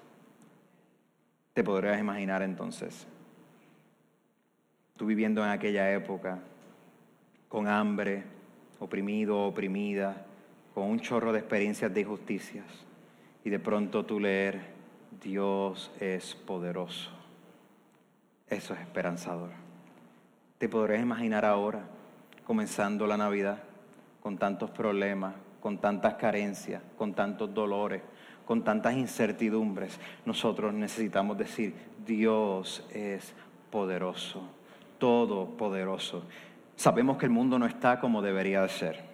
Te 1.55 1.65
podrías 1.65 1.99
imaginar 1.99 2.43
entonces, 2.43 3.07
tú 4.95 5.07
viviendo 5.07 5.43
en 5.43 5.49
aquella 5.49 5.91
época, 5.91 6.41
con 7.49 7.67
hambre, 7.67 8.25
oprimido, 8.79 9.47
oprimida, 9.47 10.27
con 10.79 10.91
un 10.91 11.01
chorro 11.01 11.33
de 11.33 11.41
experiencias 11.41 11.93
de 11.93 12.03
injusticias 12.03 12.65
y 13.43 13.51
de 13.51 13.59
pronto 13.59 14.05
tú 14.05 14.21
leer, 14.21 14.61
Dios 15.21 15.91
es 15.99 16.37
poderoso. 16.37 17.11
Eso 18.47 18.75
es 18.75 18.81
esperanzador. 18.83 19.51
Te 20.57 20.69
podrías 20.69 21.03
imaginar 21.03 21.45
ahora, 21.45 21.81
comenzando 22.45 23.09
la 23.09 23.17
Navidad, 23.17 23.61
con 24.23 24.39
tantos 24.39 24.71
problemas, 24.71 25.35
con 25.59 25.79
tantas 25.79 26.15
carencias, 26.15 26.81
con 26.97 27.13
tantos 27.13 27.53
dolores, 27.53 28.03
con 28.45 28.63
tantas 28.63 28.95
incertidumbres. 28.95 29.99
Nosotros 30.27 30.73
necesitamos 30.73 31.37
decir, 31.37 31.75
Dios 32.07 32.87
es 32.95 33.35
poderoso, 33.73 34.49
todopoderoso. 34.99 36.23
Sabemos 36.77 37.17
que 37.17 37.27
el 37.27 37.33
mundo 37.33 37.59
no 37.59 37.67
está 37.67 37.99
como 37.99 38.23
debería 38.23 38.63
de 38.63 38.69
ser. 38.69 39.08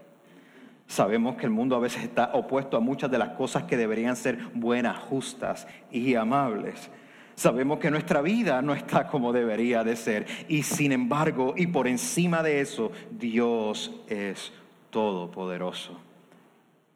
Sabemos 0.86 1.36
que 1.36 1.46
el 1.46 1.50
mundo 1.50 1.76
a 1.76 1.80
veces 1.80 2.04
está 2.04 2.30
opuesto 2.34 2.76
a 2.76 2.80
muchas 2.80 3.10
de 3.10 3.18
las 3.18 3.30
cosas 3.30 3.64
que 3.64 3.76
deberían 3.76 4.16
ser 4.16 4.38
buenas, 4.54 4.98
justas 4.98 5.66
y 5.90 6.14
amables. 6.14 6.90
Sabemos 7.34 7.78
que 7.78 7.90
nuestra 7.90 8.22
vida 8.22 8.62
no 8.62 8.74
está 8.74 9.08
como 9.08 9.32
debería 9.32 9.82
de 9.82 9.96
ser. 9.96 10.26
Y 10.48 10.62
sin 10.62 10.92
embargo, 10.92 11.54
y 11.56 11.66
por 11.66 11.88
encima 11.88 12.42
de 12.42 12.60
eso, 12.60 12.92
Dios 13.10 13.92
es 14.08 14.52
todopoderoso. 14.90 16.00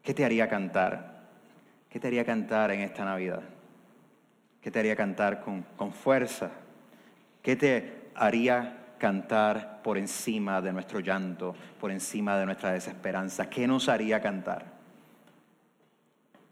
¿Qué 0.01 0.13
te 0.13 0.23
haría 0.23 0.47
cantar? 0.47 1.27
¿Qué 1.89 1.99
te 1.99 2.07
haría 2.07 2.23
cantar 2.23 2.71
en 2.71 2.81
esta 2.81 3.03
Navidad? 3.03 3.41
¿Qué 4.61 4.71
te 4.71 4.79
haría 4.79 4.95
cantar 4.95 5.41
con, 5.41 5.63
con 5.75 5.91
fuerza? 5.91 6.51
¿Qué 7.41 7.55
te 7.55 8.09
haría 8.15 8.78
cantar 8.99 9.81
por 9.81 9.97
encima 9.97 10.61
de 10.61 10.71
nuestro 10.71 10.99
llanto, 10.99 11.55
por 11.79 11.89
encima 11.89 12.37
de 12.37 12.45
nuestra 12.45 12.73
desesperanza. 12.73 13.49
¿Qué 13.49 13.65
nos 13.67 13.89
haría 13.89 14.21
cantar? 14.21 14.65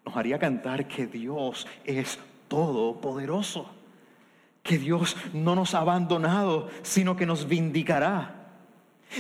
Nos 0.05 0.15
haría 0.15 0.39
cantar 0.39 0.87
que 0.87 1.05
Dios 1.05 1.67
es 1.83 2.17
todopoderoso, 2.47 3.69
que 4.63 4.77
Dios 4.79 5.15
no 5.33 5.53
nos 5.53 5.75
ha 5.75 5.79
abandonado, 5.79 6.69
sino 6.81 7.15
que 7.15 7.25
nos 7.25 7.47
vindicará, 7.47 8.33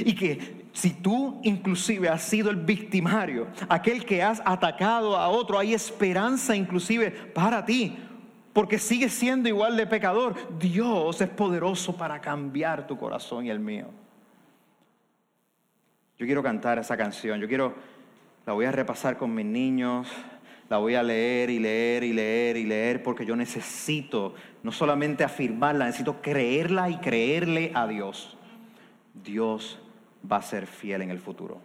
Y 0.03 0.13
que 0.15 0.67
si 0.73 0.91
tú 0.91 1.39
inclusive 1.43 2.09
has 2.09 2.21
sido 2.21 2.49
el 2.49 2.57
victimario, 2.57 3.47
aquel 3.69 4.05
que 4.05 4.21
has 4.21 4.41
atacado 4.45 5.15
a 5.15 5.29
otro, 5.29 5.57
hay 5.57 5.73
esperanza 5.73 6.55
inclusive 6.55 7.09
para 7.09 7.65
ti, 7.65 7.97
porque 8.57 8.79
sigues 8.79 9.13
siendo 9.13 9.47
igual 9.47 9.77
de 9.77 9.85
pecador. 9.85 10.33
Dios 10.57 11.21
es 11.21 11.29
poderoso 11.29 11.95
para 11.95 12.19
cambiar 12.19 12.87
tu 12.87 12.97
corazón 12.97 13.45
y 13.45 13.51
el 13.51 13.59
mío. 13.59 13.85
Yo 16.17 16.25
quiero 16.25 16.41
cantar 16.41 16.79
esa 16.79 16.97
canción, 16.97 17.39
yo 17.39 17.47
quiero, 17.47 17.75
la 18.47 18.53
voy 18.53 18.65
a 18.65 18.71
repasar 18.71 19.15
con 19.15 19.31
mis 19.35 19.45
niños, 19.45 20.07
la 20.69 20.79
voy 20.79 20.95
a 20.95 21.03
leer 21.03 21.51
y 21.51 21.59
leer 21.59 22.03
y 22.03 22.13
leer 22.13 22.57
y 22.57 22.63
leer 22.63 23.03
porque 23.03 23.27
yo 23.27 23.35
necesito 23.35 24.33
no 24.63 24.71
solamente 24.71 25.23
afirmarla, 25.23 25.85
necesito 25.85 26.19
creerla 26.19 26.89
y 26.89 26.97
creerle 26.97 27.71
a 27.75 27.85
Dios. 27.85 28.39
Dios 29.13 29.79
va 30.29 30.37
a 30.37 30.41
ser 30.41 30.65
fiel 30.65 31.03
en 31.03 31.11
el 31.11 31.19
futuro. 31.19 31.61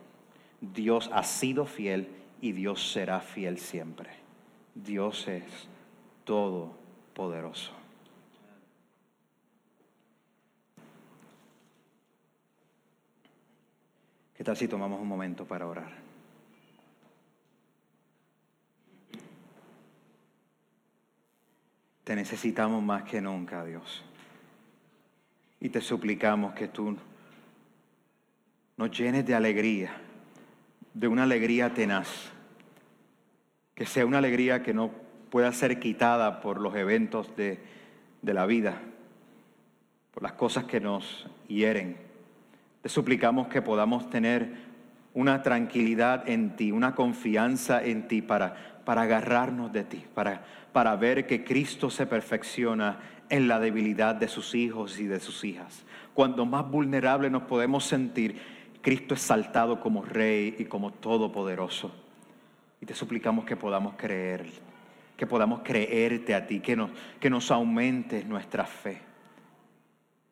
Dios 0.61 1.09
ha 1.15 1.23
sido 1.23 1.65
fiel 1.65 2.11
y 2.43 2.53
Dios 2.53 2.93
será 2.93 3.21
fiel 3.21 3.57
siempre. 3.57 4.11
Dios 4.75 5.27
es 5.27 5.43
todopoderoso. 7.13 7.73
¿Qué 14.37 14.45
tal 14.45 14.57
si 14.57 14.67
tomamos 14.67 15.01
un 15.01 15.07
momento 15.07 15.45
para 15.45 15.67
orar? 15.67 15.93
Te 22.05 22.17
necesitamos 22.17 22.83
más 22.83 23.05
que 23.05 23.21
nunca, 23.21 23.65
Dios. 23.65 24.03
Y 25.61 25.69
te 25.69 25.81
suplicamos 25.81 26.55
que 26.55 26.67
tú 26.67 26.97
nos 28.77 28.99
llenes 28.99 29.25
de 29.25 29.35
alegría, 29.37 29.93
de 30.93 31.07
una 31.07 31.23
alegría 31.23 31.73
tenaz, 31.73 32.09
que 33.77 33.87
sea 33.87 34.05
una 34.05 34.19
alegría 34.19 34.63
que 34.63 34.75
no 34.75 35.02
pueda 35.33 35.51
ser 35.51 35.81
quitada 35.81 36.41
por 36.41 36.61
los 36.61 36.77
eventos 36.77 37.35
de, 37.35 37.59
de 38.23 38.35
la 38.35 38.47
vida, 38.47 38.81
por 40.13 40.23
las 40.23 40.35
cosas 40.35 40.67
que 40.67 40.79
nos 40.79 41.27
hieren 41.49 42.13
te 42.83 42.89
suplicamos 42.89 43.47
que 43.47 43.63
podamos 43.63 44.11
tener 44.11 44.73
una 45.15 45.43
tranquilidad 45.43 46.29
en 46.29 46.57
ti, 46.57 46.73
una 46.73 46.97
confianza 46.97 47.83
en 47.83 48.09
ti 48.09 48.23
para, 48.23 48.81
para 48.85 49.03
agarrarnos 49.03 49.73
de 49.73 49.85
ti, 49.85 50.05
para, 50.15 50.45
para 50.73 50.97
ver 50.97 51.27
que 51.29 51.45
Cristo 51.45 51.91
se 51.91 52.07
perfecciona 52.07 52.99
en 53.29 53.47
la 53.47 53.61
debilidad 53.61 54.17
de 54.17 54.27
sus 54.27 54.57
hijos 54.57 54.99
y 54.99 55.07
de 55.07 55.21
sus 55.21 55.45
hijas. 55.45 55.85
Cuando 56.13 56.45
más 56.45 56.69
vulnerables 56.69 57.31
nos 57.31 57.45
podemos 57.45 57.85
sentir, 57.85 58.41
Cristo 58.81 59.15
es 59.15 59.23
saltado 59.23 59.81
como 59.81 60.03
Rey 60.03 60.57
y 60.59 60.65
como 60.65 60.93
Todopoderoso. 60.93 61.95
Y 62.81 62.87
te 62.87 62.95
suplicamos 62.95 63.45
que 63.45 63.57
podamos 63.57 63.95
creer, 63.97 64.47
que 65.17 65.27
podamos 65.27 65.61
creerte 65.63 66.35
a 66.35 66.47
ti, 66.47 66.61
que 66.61 66.77
nos, 66.77 66.91
que 67.21 67.31
nos 67.31 67.51
aumentes 67.51 68.27
nuestra 68.27 68.65
fe. 68.65 69.01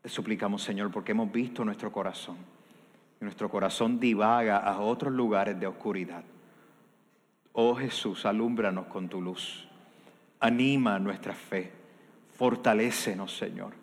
Te 0.03 0.09
suplicamos, 0.09 0.62
Señor, 0.62 0.90
porque 0.90 1.12
hemos 1.12 1.31
visto 1.31 1.64
nuestro 1.64 1.93
corazón. 1.93 2.37
Y 3.21 3.25
nuestro 3.25 3.51
corazón 3.51 4.01
divaga 4.01 4.57
a 4.57 4.81
otros 4.81 5.12
lugares 5.12 5.61
de 5.61 5.66
oscuridad. 5.66 6.25
Oh 7.53 7.75
Jesús, 7.75 8.25
alúmbranos 8.25 8.87
con 8.87 9.09
tu 9.09 9.21
luz. 9.21 9.69
Anima 10.40 10.99
nuestra 10.99 11.35
fe. 11.35 11.71
Fortalécenos, 12.33 13.37
Señor. 13.37 13.75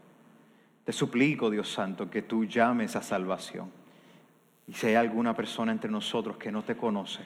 Te 0.83 0.91
suplico, 0.91 1.49
Dios 1.49 1.71
Santo, 1.71 2.09
que 2.09 2.23
tú 2.23 2.45
llames 2.45 2.95
a 2.95 3.03
salvación. 3.03 3.69
Y 4.67 4.73
si 4.73 4.87
hay 4.87 4.95
alguna 4.95 5.35
persona 5.35 5.71
entre 5.71 5.91
nosotros 5.91 6.37
que 6.37 6.51
no 6.51 6.63
te 6.63 6.75
conoce, 6.75 7.21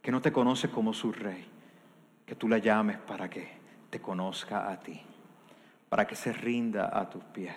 que 0.00 0.12
no 0.12 0.20
te 0.20 0.30
conoce 0.30 0.70
como 0.70 0.94
su 0.94 1.10
rey, 1.10 1.44
que 2.26 2.34
tú 2.34 2.48
la 2.48 2.58
llames 2.58 2.98
para 2.98 3.28
que 3.28 3.48
te 3.90 4.00
conozca 4.00 4.70
a 4.70 4.80
ti 4.80 5.00
para 5.94 6.08
que 6.08 6.16
se 6.16 6.32
rinda 6.32 6.90
a 6.92 7.08
tus 7.08 7.22
pies, 7.22 7.54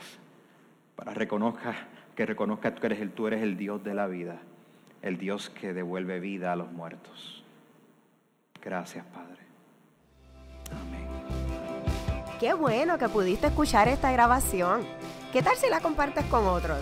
para 0.95 1.11
reconozca, 1.11 1.73
que 2.15 2.23
reconozca 2.23 2.75
que 2.75 2.85
eres 2.85 3.01
el, 3.01 3.09
tú 3.09 3.25
eres 3.25 3.41
el 3.41 3.57
Dios 3.57 3.83
de 3.83 3.95
la 3.95 4.05
vida, 4.05 4.37
el 5.01 5.17
Dios 5.17 5.49
que 5.49 5.73
devuelve 5.73 6.19
vida 6.19 6.53
a 6.53 6.55
los 6.55 6.71
muertos. 6.71 7.43
Gracias, 8.61 9.03
Padre. 9.05 9.41
Amén. 10.69 11.07
Qué 12.39 12.53
bueno 12.53 12.99
que 12.99 13.09
pudiste 13.09 13.47
escuchar 13.47 13.87
esta 13.87 14.11
grabación. 14.11 14.85
¿Qué 15.33 15.41
tal 15.41 15.55
si 15.55 15.67
la 15.67 15.79
compartes 15.79 16.25
con 16.25 16.45
otros? 16.45 16.81